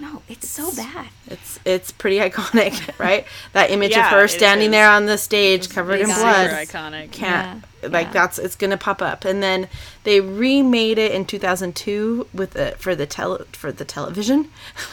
[0.00, 1.08] No, it's so bad.
[1.26, 3.26] it's it's pretty iconic, right?
[3.52, 4.72] That image of her standing is.
[4.72, 6.68] there on the stage covered in blood eyes.
[6.68, 7.10] Super iconic.
[7.12, 8.12] can't Yeah, like yeah.
[8.12, 9.68] that's it's gonna pop up and then
[10.04, 14.50] they remade it in 2002 with the for the tele for the television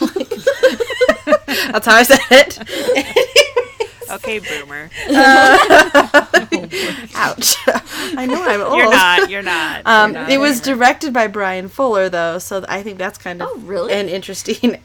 [1.46, 2.58] that's how i said it
[4.08, 4.88] Okay, boomer.
[7.16, 7.56] ouch
[8.16, 9.30] i know i'm old You're not.
[9.30, 9.82] You're not.
[9.86, 10.76] um, You're not it was boomer.
[10.76, 13.92] directed by Bryan Fuller though so i think that's kind of Oh, really?
[13.92, 14.80] an interesting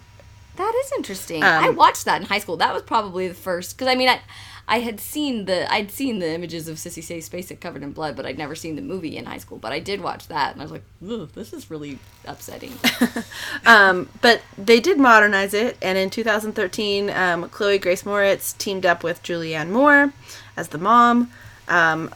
[0.58, 1.44] That is interesting.
[1.44, 2.58] Um, I watched that in high school.
[2.58, 4.22] That was probably the first because I mean I,
[4.68, 8.16] I had seen the I'd seen the images of Sissy Say Spacek covered in blood,
[8.16, 9.58] but I'd never seen the movie in high school.
[9.58, 12.74] But I did watch that, and I was like, this is really upsetting.
[13.66, 19.04] Um, but they did modernize it, and in 2013, um, Chloe Grace Moretz teamed up
[19.04, 20.14] with Julianne Moore
[20.58, 21.32] as the mom.
[21.68, 22.14] Um,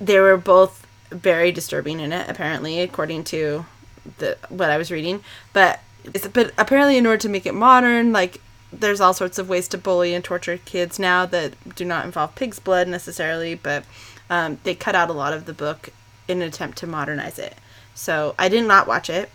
[0.00, 3.64] they were both very disturbing in it, apparently, according to
[4.18, 5.22] the what I was reading.
[5.52, 5.80] But
[6.14, 8.40] it's but apparently, in order to make it modern, like
[8.72, 12.34] there's all sorts of ways to bully and torture kids now that do not involve
[12.34, 13.84] pig's blood necessarily, but
[14.30, 15.90] um, they cut out a lot of the book
[16.28, 17.54] in an attempt to modernize it.
[17.94, 19.30] So I did not watch it.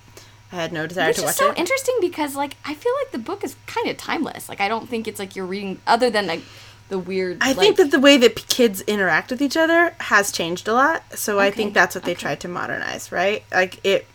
[0.51, 1.57] I had no desire Which to watch so it.
[1.57, 4.49] interesting because like I feel like the book is kind of timeless.
[4.49, 6.41] Like I don't think it's like you're reading other than like
[6.89, 7.39] the weird.
[7.41, 10.67] I like, think that the way that p- kids interact with each other has changed
[10.67, 11.03] a lot.
[11.17, 13.43] So I think that's what they tried to modernize, right?
[13.51, 14.07] Like it.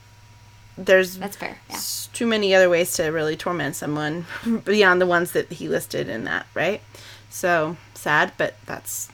[0.78, 1.58] There's that's fair.
[1.68, 1.78] Yeah.
[2.12, 4.26] too many other ways to really torment someone
[4.64, 6.80] beyond the ones that he listed in that, right?
[7.30, 9.08] So sad, but that's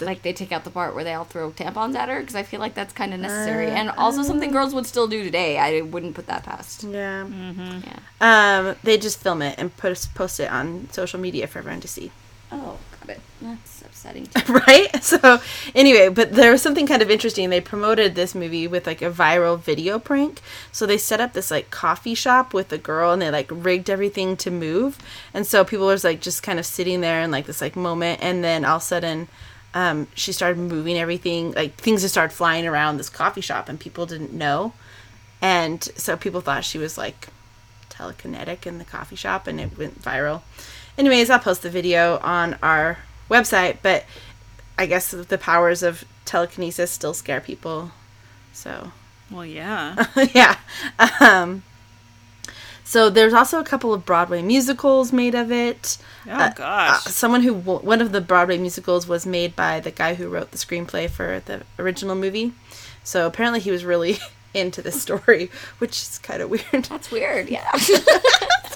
[0.00, 2.42] Like they take out the part where they all throw tampons at her because I
[2.42, 5.58] feel like that's kind of necessary Uh, and also something girls would still do today.
[5.58, 6.84] I wouldn't put that past.
[6.84, 7.26] yeah.
[7.26, 7.98] Yeah.
[8.20, 11.88] Um, they just film it and post post it on social media for everyone to
[11.88, 12.10] see.
[12.52, 12.78] Oh,
[13.10, 13.20] it.
[13.40, 14.26] That's upsetting.
[14.26, 14.52] Too.
[14.52, 15.02] right?
[15.02, 15.40] So
[15.74, 17.50] anyway, but there was something kind of interesting.
[17.50, 20.40] They promoted this movie with like a viral video prank.
[20.72, 23.90] So they set up this like coffee shop with a girl and they like rigged
[23.90, 24.98] everything to move.
[25.32, 28.20] And so people was like just kind of sitting there in like this like moment
[28.22, 29.28] and then all of a sudden
[29.74, 33.78] um, she started moving everything like things just started flying around this coffee shop and
[33.78, 34.72] people didn't know.
[35.40, 37.28] And so people thought she was like
[37.90, 40.42] telekinetic in the coffee shop and it went viral.
[40.98, 42.98] Anyways, I'll post the video on our
[43.30, 44.04] website, but
[44.76, 47.92] I guess the powers of telekinesis still scare people.
[48.52, 48.92] So,
[49.30, 50.06] Well, yeah.
[50.34, 50.56] yeah.
[51.20, 51.62] Um,
[52.84, 55.98] so there's also a couple of Broadway musicals made of it.
[56.26, 57.06] Oh Uh, gosh.
[57.06, 60.50] uh, someone who one of the Broadway musicals was made by the guy who wrote
[60.50, 62.52] the screenplay for the original movie.
[63.04, 64.18] So apparently he was really
[64.54, 66.84] into the story, which is kind of weird.
[66.84, 67.48] That's weird.
[67.48, 67.70] Yeah.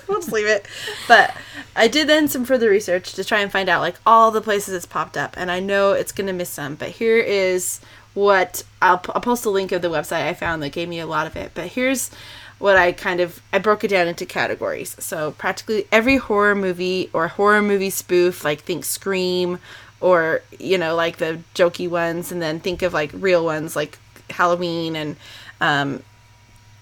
[0.08, 0.66] we'll just leave it.
[1.08, 1.34] But
[1.74, 4.74] I did then some further research to try and find out like all the places
[4.74, 6.74] it's popped up, and I know it's gonna miss some.
[6.74, 7.80] But here is
[8.14, 11.06] what I'll, I'll post a link of the website I found that gave me a
[11.06, 11.52] lot of it.
[11.54, 12.10] But here's
[12.58, 14.94] what I kind of I broke it down into categories.
[14.98, 19.58] So practically every horror movie or horror movie spoof, like think Scream,
[20.00, 23.98] or you know like the jokey ones, and then think of like real ones like
[24.30, 25.16] Halloween and
[25.62, 26.02] um,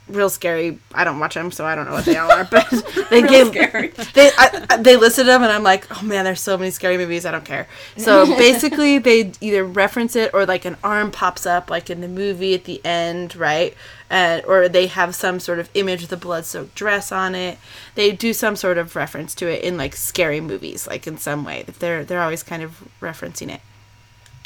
[0.09, 0.79] real scary.
[0.93, 2.45] I don't watch them, so I don't know what they all are.
[2.45, 2.69] But
[3.11, 3.89] they gave scary.
[4.15, 6.97] they I, I- they listed them, and I'm like, oh man, there's so many scary
[6.97, 7.25] movies.
[7.27, 7.69] I don't care.
[7.97, 12.09] So basically, they either reference it or like an arm pops up, like in the
[12.09, 13.75] movie at the end, right?
[14.13, 17.59] And or they have some sort of image with a blood-soaked dress on it.
[17.95, 21.45] They do some sort of reference to it in like scary movies, like in some
[21.45, 21.65] way.
[21.79, 23.61] They're they're always kind of referencing it.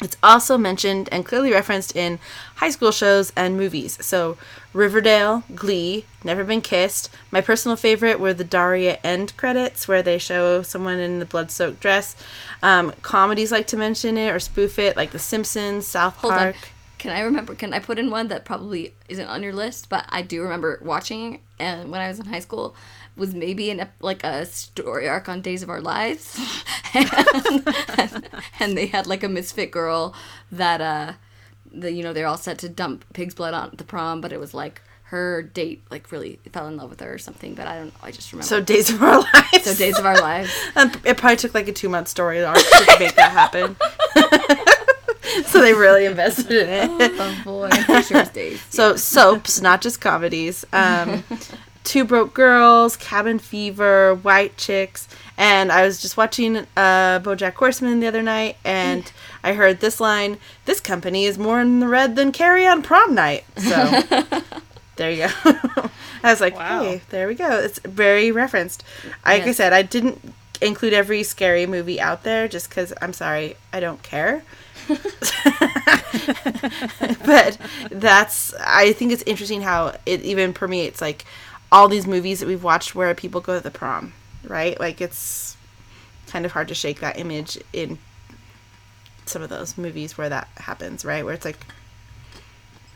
[0.01, 2.19] It's also mentioned and clearly referenced in
[2.55, 3.97] high school shows and movies.
[4.05, 4.37] So,
[4.73, 7.09] Riverdale, Glee, Never Been Kissed.
[7.31, 11.49] My personal favorite were the Daria end credits, where they show someone in the blood
[11.49, 12.15] soaked dress.
[12.61, 16.55] Um, comedies like to mention it or spoof it, like The Simpsons, South Hold Park.
[16.55, 16.61] on.
[16.97, 17.55] Can I remember?
[17.55, 20.79] Can I put in one that probably isn't on your list, but I do remember
[20.81, 22.75] watching and when I was in high school
[23.15, 26.39] was maybe an ep- like a story arc on Days of Our Lives,
[26.93, 28.27] and,
[28.59, 30.13] and they had like a misfit girl
[30.51, 31.13] that uh,
[31.71, 34.39] the you know they're all set to dump pig's blood on the prom, but it
[34.39, 37.53] was like her date like really fell in love with her or something.
[37.53, 37.87] But I don't.
[37.87, 37.91] know.
[38.01, 38.47] I just remember.
[38.47, 39.63] So Days of Our Lives.
[39.63, 40.51] So Days of Our Lives.
[41.05, 43.75] It probably took like a two month story arc to make that happen.
[45.45, 46.69] so they really invested in
[47.01, 47.11] it.
[47.17, 47.69] Oh boy,
[48.01, 48.61] sure Days.
[48.69, 50.65] So soaps, not just comedies.
[50.73, 51.23] Um,
[51.85, 55.07] Two Broke Girls, Cabin Fever, White Chicks,
[55.37, 59.09] and I was just watching uh, BoJack Horseman the other night, and
[59.43, 63.13] I heard this line: "This company is more in the red than Carrie on prom
[63.15, 64.01] night." So
[64.97, 65.29] there you go.
[66.23, 66.83] I was like, Wow.
[66.83, 68.83] "Hey, there we go." It's very referenced.
[69.25, 73.57] Like I said, I didn't include every scary movie out there just because I'm sorry,
[73.71, 74.43] I don't care.
[77.25, 77.57] but
[77.91, 81.25] that's I think it's interesting how it even permeates like
[81.75, 84.13] all these movies that we've watched where people go to the prom,
[84.45, 84.79] right?
[84.79, 85.57] Like it's
[86.27, 87.99] kind of hard to shake that image in
[89.25, 91.25] some of those movies where that happens, right?
[91.25, 91.57] Where it's like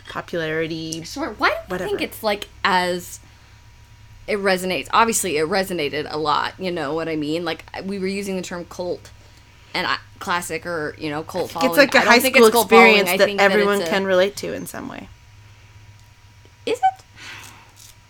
[0.08, 1.04] popularity.
[1.04, 1.34] Sure.
[1.34, 3.20] Why do you think it's like as
[4.28, 4.88] it resonates?
[4.94, 6.54] Obviously, it resonated a lot.
[6.58, 7.44] You know what I mean?
[7.44, 9.12] Like we were using the term cult
[9.74, 11.72] and I, classic or you know cult following.
[11.72, 14.68] It's like a I high school experience that everyone it's a- can relate to in
[14.68, 15.10] some way.
[16.66, 16.99] Is it?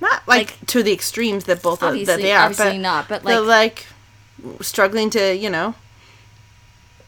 [0.10, 3.08] Not like, Like- to the extremes that both of, that they are, obviously but not.
[3.08, 3.86] But like, like
[4.62, 5.76] struggling to, you know,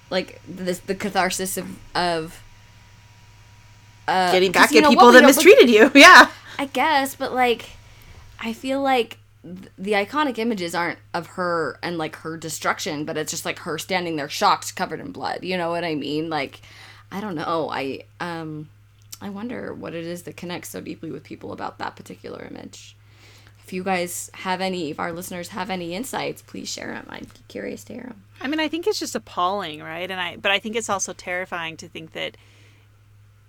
[0.09, 2.41] like this, the catharsis of of
[4.07, 5.91] uh, getting back at know people that mistreated you.
[5.95, 6.29] Yeah.
[6.59, 7.71] I guess, but like,
[8.39, 13.31] I feel like the iconic images aren't of her and like her destruction, but it's
[13.31, 15.43] just like her standing there shocked, covered in blood.
[15.43, 16.29] You know what I mean?
[16.29, 16.61] Like,
[17.11, 17.69] I don't know.
[17.71, 18.69] I um,
[19.21, 22.97] I wonder what it is that connects so deeply with people about that particular image.
[23.63, 27.07] If you guys have any, if our listeners have any insights, please share them.
[27.09, 28.23] Be curious to hear them.
[28.41, 30.09] I mean, I think it's just appalling, right?
[30.09, 32.35] And I, but I think it's also terrifying to think that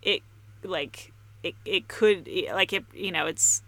[0.02, 0.22] it,
[0.62, 1.12] like,
[1.42, 3.62] it, it could, like, it, you know, it's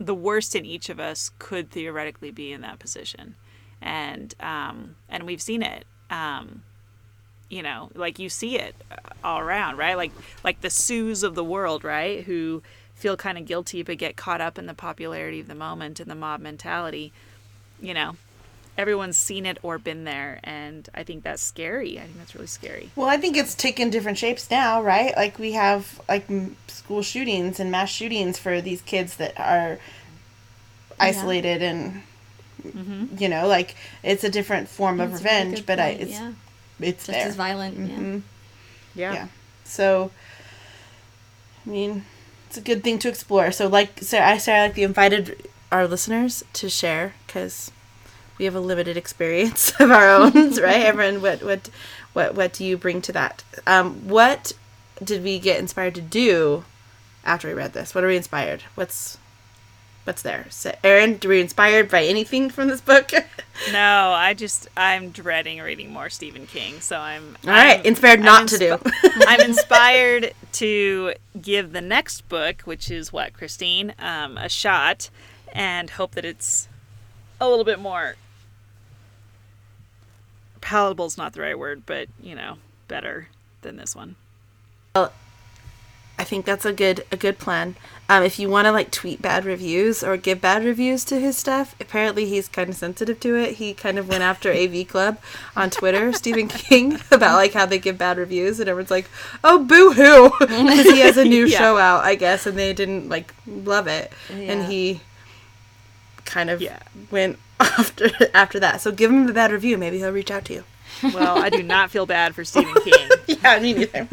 [0.00, 3.36] the worst in each of us could theoretically be in that position,
[3.80, 5.84] and um, and we've seen it.
[6.10, 6.64] Um,
[7.52, 9.94] you know, like you see it uh, all around, right?
[9.94, 10.10] Like,
[10.42, 12.24] like the Sues of the world, right?
[12.24, 12.62] Who
[12.94, 16.10] feel kind of guilty but get caught up in the popularity of the moment and
[16.10, 17.12] the mob mentality.
[17.78, 18.16] You know,
[18.78, 22.46] everyone's seen it or been there and i think that's scary i think that's really
[22.46, 25.14] scary Well, I think it's taken different shapes now, right?
[25.14, 26.26] Like we have like
[26.68, 29.78] school shootings and mass shootings for these kids that are
[30.98, 32.02] isolated and
[32.66, 33.06] mm-hmm.
[33.18, 36.32] you know, like it's a different form of That's really revenge, but I it's yeah,
[36.82, 37.28] it's just there.
[37.28, 37.78] as violent.
[37.78, 38.22] Mhm.
[38.94, 39.12] Yeah.
[39.14, 39.26] yeah.
[39.64, 40.10] So,
[41.66, 42.04] I mean,
[42.48, 43.50] it's a good thing to explore.
[43.52, 47.70] So, like Sarah, I Sarah, like we invited our listeners to share because
[48.38, 50.82] we have a limited experience of our own, right?
[50.82, 51.70] Everyone, what what
[52.12, 53.42] what what do you bring to that?
[53.66, 54.52] Um, what
[55.02, 56.64] did we get inspired to do
[57.24, 57.94] after we read this?
[57.94, 58.62] What are we inspired?
[58.74, 59.16] What's
[60.04, 60.46] what's there?
[60.50, 63.10] So, Erin, were you inspired by anything from this book?
[63.70, 68.20] no i just i'm dreading reading more stephen king so i'm All right, I'm- inspired
[68.20, 68.78] I'm not to do.
[69.28, 75.10] i'm inspired to give the next book which is what christine um, a shot
[75.52, 76.66] and hope that it's
[77.42, 78.16] a little bit more
[80.62, 82.56] palatable is not the right word but you know
[82.88, 83.28] better
[83.60, 84.16] than this one
[84.94, 85.12] Well,
[86.18, 87.76] I think that's a good a good plan.
[88.12, 91.38] Um, if you want to like tweet bad reviews or give bad reviews to his
[91.38, 93.54] stuff, apparently he's kind of sensitive to it.
[93.54, 95.18] He kind of went after AV Club
[95.56, 99.08] on Twitter, Stephen King, about like how they give bad reviews, and everyone's like,
[99.42, 101.58] "Oh, boo hoo," because he has a new Yeah.
[101.58, 104.36] show out, I guess, and they didn't like love it, Yeah.
[104.52, 105.00] and he
[106.26, 106.80] kind of Yeah.
[107.10, 108.82] went after after that.
[108.82, 109.78] So give him the bad review.
[109.78, 110.64] Maybe he'll reach out to you.
[111.14, 114.06] well i do not feel bad for stephen king Yeah, me neither.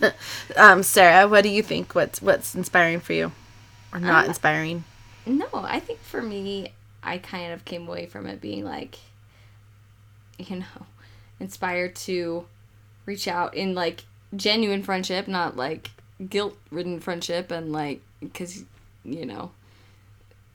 [0.56, 1.94] um, Sarah, what do you think?
[1.94, 3.32] What's what's inspiring for you,
[3.92, 4.84] or not Um, inspiring?
[5.26, 6.72] No, I think for me,
[7.02, 8.98] I kind of came away from it being like,
[10.38, 10.86] you know,
[11.40, 12.46] inspired to
[13.06, 14.04] reach out in like
[14.36, 15.90] genuine friendship, not like
[16.28, 18.64] guilt ridden friendship, and like, because,
[19.04, 19.52] you know,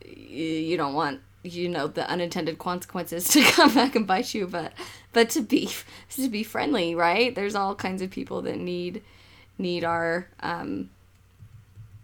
[0.06, 4.74] you don't want you know the unintended consequences to come back and bite you but
[5.12, 5.70] but to be
[6.10, 9.02] to be friendly right there's all kinds of people that need
[9.58, 10.90] need our um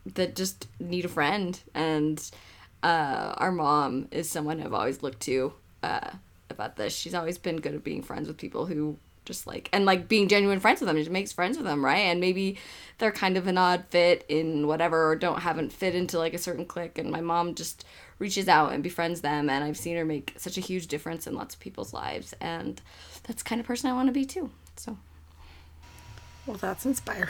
[0.06, 1.60] that just need a friend.
[1.74, 2.20] And
[2.84, 6.12] uh our mom is someone i've always looked to uh
[6.50, 6.96] about this.
[6.96, 10.28] She's always been good at being friends with people who just like and like being
[10.28, 10.98] genuine friends with them.
[10.98, 12.00] It makes friends with them right?
[12.00, 12.58] And maybe
[12.98, 16.40] they're kind of an odd fit in whatever or don't haven't fit into like a
[16.40, 16.98] certain clique.
[16.98, 17.86] And my mom just
[18.18, 19.50] reaches out and befriends them.
[19.50, 22.34] And i've seen her make such a huge difference in lots of people's lives.
[22.42, 22.82] And
[23.24, 24.50] that's kind of person i want to be too.
[24.76, 24.98] So
[26.50, 27.30] Well, that's inspiring.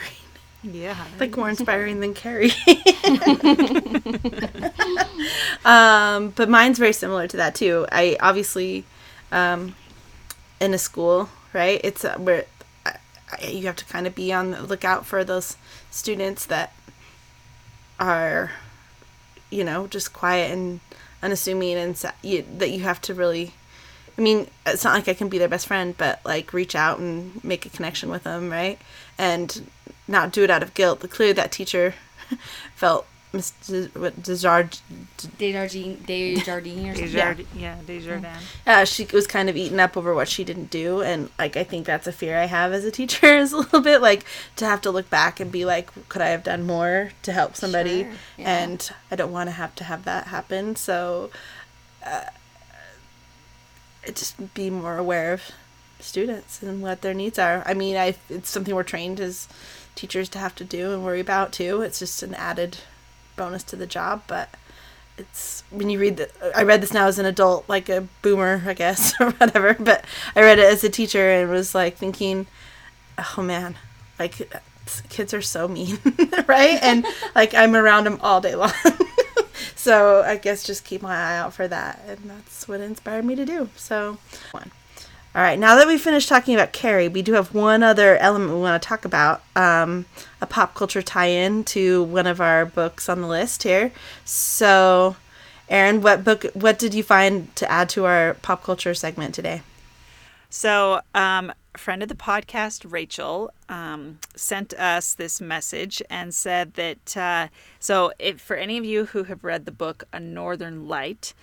[0.64, 0.96] Yeah.
[1.20, 2.54] Like more inspiring than Carrie.
[5.66, 7.86] um, but mine's very similar to that too.
[7.92, 8.86] I obviously,
[9.34, 9.76] um,
[10.62, 11.82] in a school, right?
[11.84, 12.46] It's uh, where
[12.86, 12.96] I,
[13.30, 15.58] I, you have to kind of be on the lookout for those
[15.92, 16.74] students that
[18.00, 18.52] are,
[19.50, 20.80] you know, just quiet and
[21.22, 23.52] unassuming, and sa- you, that you have to really.
[24.18, 27.00] I mean, it's not like I can be their best friend, but like reach out
[27.00, 28.80] and make a connection with them, right?
[29.20, 29.70] And
[30.08, 31.08] not do it out of guilt.
[31.12, 31.94] Clearly, that teacher
[32.76, 34.80] felt Miss Des- what, Desjard,
[35.38, 37.48] desjardins desjardins or Desjardins.
[37.56, 38.44] Yeah, Desjardins.
[38.66, 41.64] uh, she was kind of eaten up over what she didn't do, and like I
[41.64, 44.66] think that's a fear I have as a teacher is a little bit like to
[44.66, 48.04] have to look back and be like, could I have done more to help somebody?
[48.04, 48.64] Sure, yeah.
[48.64, 50.76] And I don't want to have to have that happen.
[50.76, 51.30] So,
[52.04, 52.24] uh,
[54.08, 55.44] just be more aware of
[56.00, 57.64] students and what their needs are.
[57.66, 59.48] I mean, I it's something we're trained as
[59.96, 61.82] teachers to have to do and worry about too.
[61.82, 62.78] It's just an added
[63.36, 64.50] bonus to the job, but
[65.18, 68.64] it's when you read the I read this now as an adult, like a boomer,
[68.66, 72.48] I guess, or whatever, but I read it as a teacher and was like thinking,
[73.18, 73.76] oh man,
[74.18, 74.52] like
[75.10, 76.00] kids are so mean,
[76.48, 76.80] right?
[76.82, 78.72] And like I'm around them all day long.
[79.76, 83.36] so I guess just keep my eye out for that, and that's what inspired me
[83.36, 83.70] to do.
[83.76, 84.18] So,
[84.52, 84.72] one.
[85.36, 88.52] All right, now that we've finished talking about Carrie, we do have one other element
[88.52, 90.08] we want to talk about um,
[90.42, 93.92] a pop culture tie in to one of our books on the list here.
[94.26, 95.18] So,
[95.70, 99.62] Erin, what book, what did you find to add to our pop culture segment today?
[100.50, 106.74] So, um, a friend of the podcast, Rachel, um, sent us this message and said
[106.74, 107.48] that uh,
[107.80, 111.36] so if for any of you who have read the book A Northern Light,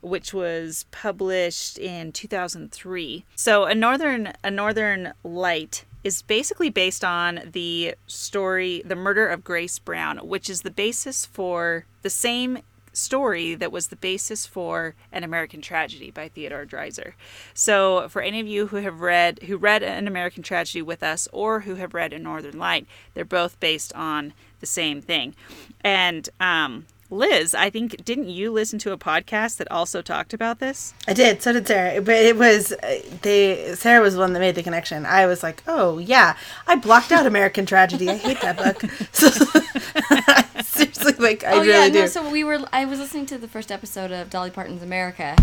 [0.00, 3.24] which was published in 2003.
[3.34, 9.44] So, A Northern A Northern Light is basically based on the story The Murder of
[9.44, 12.58] Grace Brown, which is the basis for the same
[12.92, 17.14] story that was the basis for An American Tragedy by Theodore Dreiser.
[17.54, 21.28] So, for any of you who have read who read An American Tragedy with us
[21.32, 25.34] or who have read A Northern Light, they're both based on the same thing.
[25.82, 30.58] And um Liz, I think didn't you listen to a podcast that also talked about
[30.58, 30.92] this?
[31.06, 31.40] I did.
[31.42, 32.02] So did Sarah.
[32.02, 33.74] But it was uh, they.
[33.76, 35.06] Sarah was the one that made the connection.
[35.06, 36.36] I was like, oh yeah,
[36.66, 38.10] I blocked out American Tragedy.
[38.10, 38.82] I hate that book.
[39.12, 39.28] So,
[40.62, 42.00] seriously, like I oh really yeah, do.
[42.00, 42.06] no.
[42.06, 42.60] So we were.
[42.72, 45.36] I was listening to the first episode of Dolly Parton's America,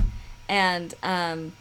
[0.47, 1.53] and um,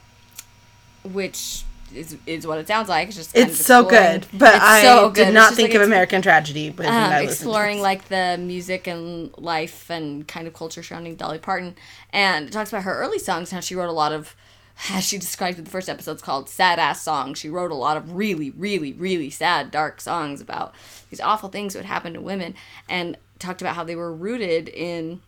[1.02, 3.08] which is is what it sounds like.
[3.08, 5.26] It's just it's of so good, but I so good.
[5.26, 8.36] did not think like of American Tragedy when um, I listened to exploring like the
[8.38, 11.76] music and life and kind of culture surrounding Dolly Parton,
[12.10, 13.50] and it talks about her early songs.
[13.50, 14.34] and How she wrote a lot of,
[14.90, 17.38] as she described in the first episode, it's called sad ass songs.
[17.38, 20.74] She wrote a lot of really, really, really sad, dark songs about
[21.10, 22.54] these awful things that would happen to women,
[22.88, 25.20] and talked about how they were rooted in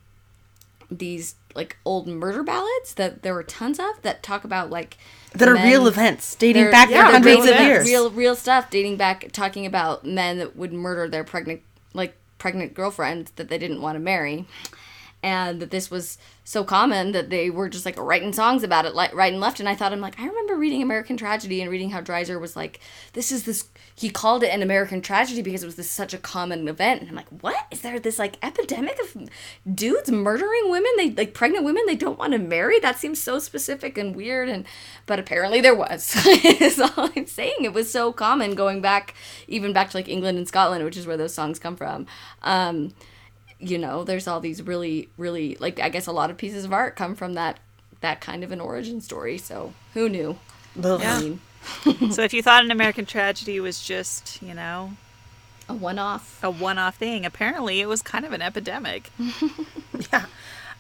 [0.91, 4.99] these like old murder ballads that there were tons of that talk about like
[5.33, 7.85] that are men- real events dating back yeah, for hundreds real of years.
[7.87, 11.63] Real, real stuff dating back, talking about men that would murder their pregnant,
[11.95, 14.47] like pregnant girlfriend that they didn't want to marry,
[15.23, 18.95] and that this was so common that they were just like writing songs about it,
[18.95, 19.59] like right and left.
[19.59, 22.55] And I thought, I'm like, I remember reading American Tragedy and reading how Dreiser was
[22.55, 22.79] like,
[23.15, 23.69] this is this.
[23.97, 27.01] He called it an American tragedy because it was this such a common event.
[27.01, 29.29] And I'm like, what is there this like epidemic of
[29.75, 30.93] dudes murdering women?
[30.97, 32.79] They like pregnant women they don't want to marry.
[32.79, 34.49] That seems so specific and weird.
[34.49, 34.67] And
[35.07, 36.15] but apparently there was.
[36.45, 37.57] is all I'm saying.
[37.63, 39.15] It was so common going back,
[39.49, 42.07] even back to like England and Scotland, which is where those songs come from.
[42.43, 42.93] Um,
[43.59, 46.73] you know, there's all these really, really like I guess a lot of pieces of
[46.73, 47.59] art come from that
[48.01, 49.39] that kind of an origin story.
[49.39, 50.39] So who knew?
[50.83, 51.01] Ugh.
[51.03, 51.41] I mean,
[52.13, 54.93] so if you thought an American Tragedy was just, you know,
[55.69, 56.39] a one-off.
[56.43, 59.11] a one-off thing, apparently it was kind of an epidemic,
[60.13, 60.27] yeah.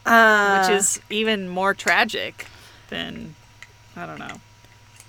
[0.04, 2.46] Uh, which is even more tragic
[2.90, 3.34] than
[3.96, 4.40] I don't know.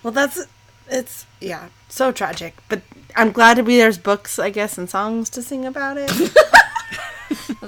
[0.02, 0.48] well, that's
[0.90, 2.56] it's yeah, so tragic.
[2.70, 2.82] But
[3.16, 6.12] I'm glad to be there's books, I guess, and songs to sing about it.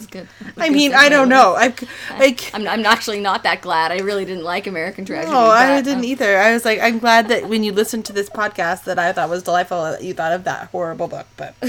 [0.08, 0.56] That was good.
[0.56, 1.56] Was I good mean, I don't know.
[1.58, 1.74] I
[2.18, 2.50] like.
[2.54, 3.92] I'm, I'm actually not that glad.
[3.92, 5.32] I really didn't like American Tragedy.
[5.32, 6.38] No, I didn't uh, either.
[6.38, 9.30] I was like, I'm glad that when you listened to this podcast, that I thought
[9.30, 11.28] was delightful, that you thought of that horrible book.
[11.38, 11.56] But,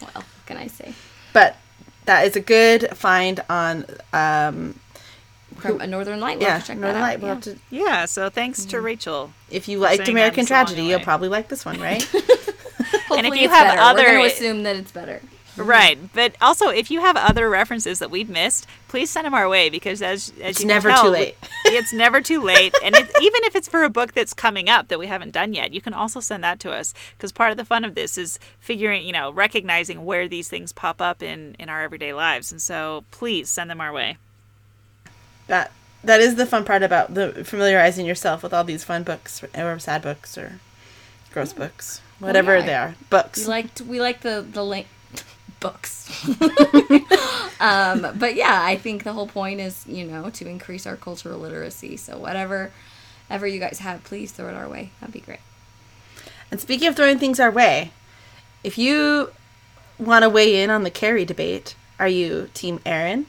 [0.00, 0.92] Well, what can I say?
[1.32, 1.56] but
[2.04, 4.78] that is a good find on um,
[5.56, 6.38] from a Northern Light.
[6.38, 7.20] We'll yeah, have to check Northern that out.
[7.20, 7.20] Light.
[7.20, 7.40] We'll yeah.
[7.40, 7.58] to.
[7.70, 9.32] Yeah, so thanks to Rachel.
[9.50, 12.02] If you liked American I'm so on Tragedy, you'll probably like this one, right?
[13.08, 13.80] Hopefully if you it's have better.
[13.80, 15.20] other- we're going to assume that it's better.
[15.56, 15.70] Mm-hmm.
[15.70, 19.48] Right, but also if you have other references that we've missed, please send them our
[19.48, 21.36] way because as as It's you can never tell, too late.
[21.64, 24.88] it's never too late, and it, even if it's for a book that's coming up
[24.88, 27.56] that we haven't done yet, you can also send that to us because part of
[27.56, 31.56] the fun of this is figuring, you know, recognizing where these things pop up in
[31.58, 34.18] in our everyday lives, and so please send them our way.
[35.46, 35.72] that
[36.04, 39.78] that is the fun part about the familiarizing yourself with all these fun books or
[39.78, 40.60] sad books or
[41.32, 41.58] gross mm.
[41.58, 42.66] books, whatever oh, yeah.
[42.66, 42.94] they are.
[43.08, 43.40] Books.
[43.40, 44.86] We liked we like the the link
[45.60, 46.28] books.
[47.60, 51.38] um, but yeah, I think the whole point is you know to increase our cultural
[51.38, 51.96] literacy.
[51.96, 52.72] So whatever,
[53.30, 54.90] ever you guys have, please throw it our way.
[55.00, 55.40] That'd be great.
[56.50, 57.90] And speaking of throwing things our way,
[58.62, 59.32] if you
[59.98, 63.26] want to weigh in on the Carrie debate, are you Team Erin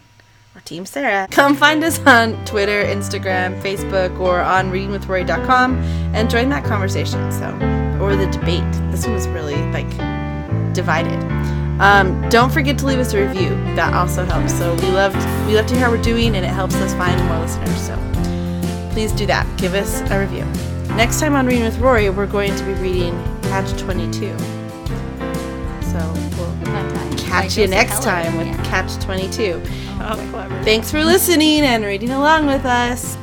[0.55, 1.27] or Team Sarah?
[1.31, 5.77] Come find us on Twitter, Instagram, Facebook, or on readingwithrory.com
[6.13, 7.31] and join that conversation.
[7.31, 7.47] So,
[8.01, 8.71] or the debate.
[8.91, 9.89] This one was really like
[10.73, 11.17] divided.
[11.79, 13.49] Um, don't forget to leave us a review.
[13.75, 14.57] That also helps.
[14.57, 15.13] So we love
[15.47, 17.81] we love to hear how we're doing, and it helps us find more listeners.
[17.81, 17.95] So
[18.91, 19.45] please do that.
[19.57, 20.45] Give us a review.
[20.95, 23.13] Next time on Reading with Rory, we're going to be reading
[23.43, 24.35] Catch 22.
[25.83, 28.47] So we'll catch you next time with.
[28.65, 29.61] Catch 22.
[29.99, 30.63] Oh, clever.
[30.63, 33.17] Thanks for listening and reading along with us.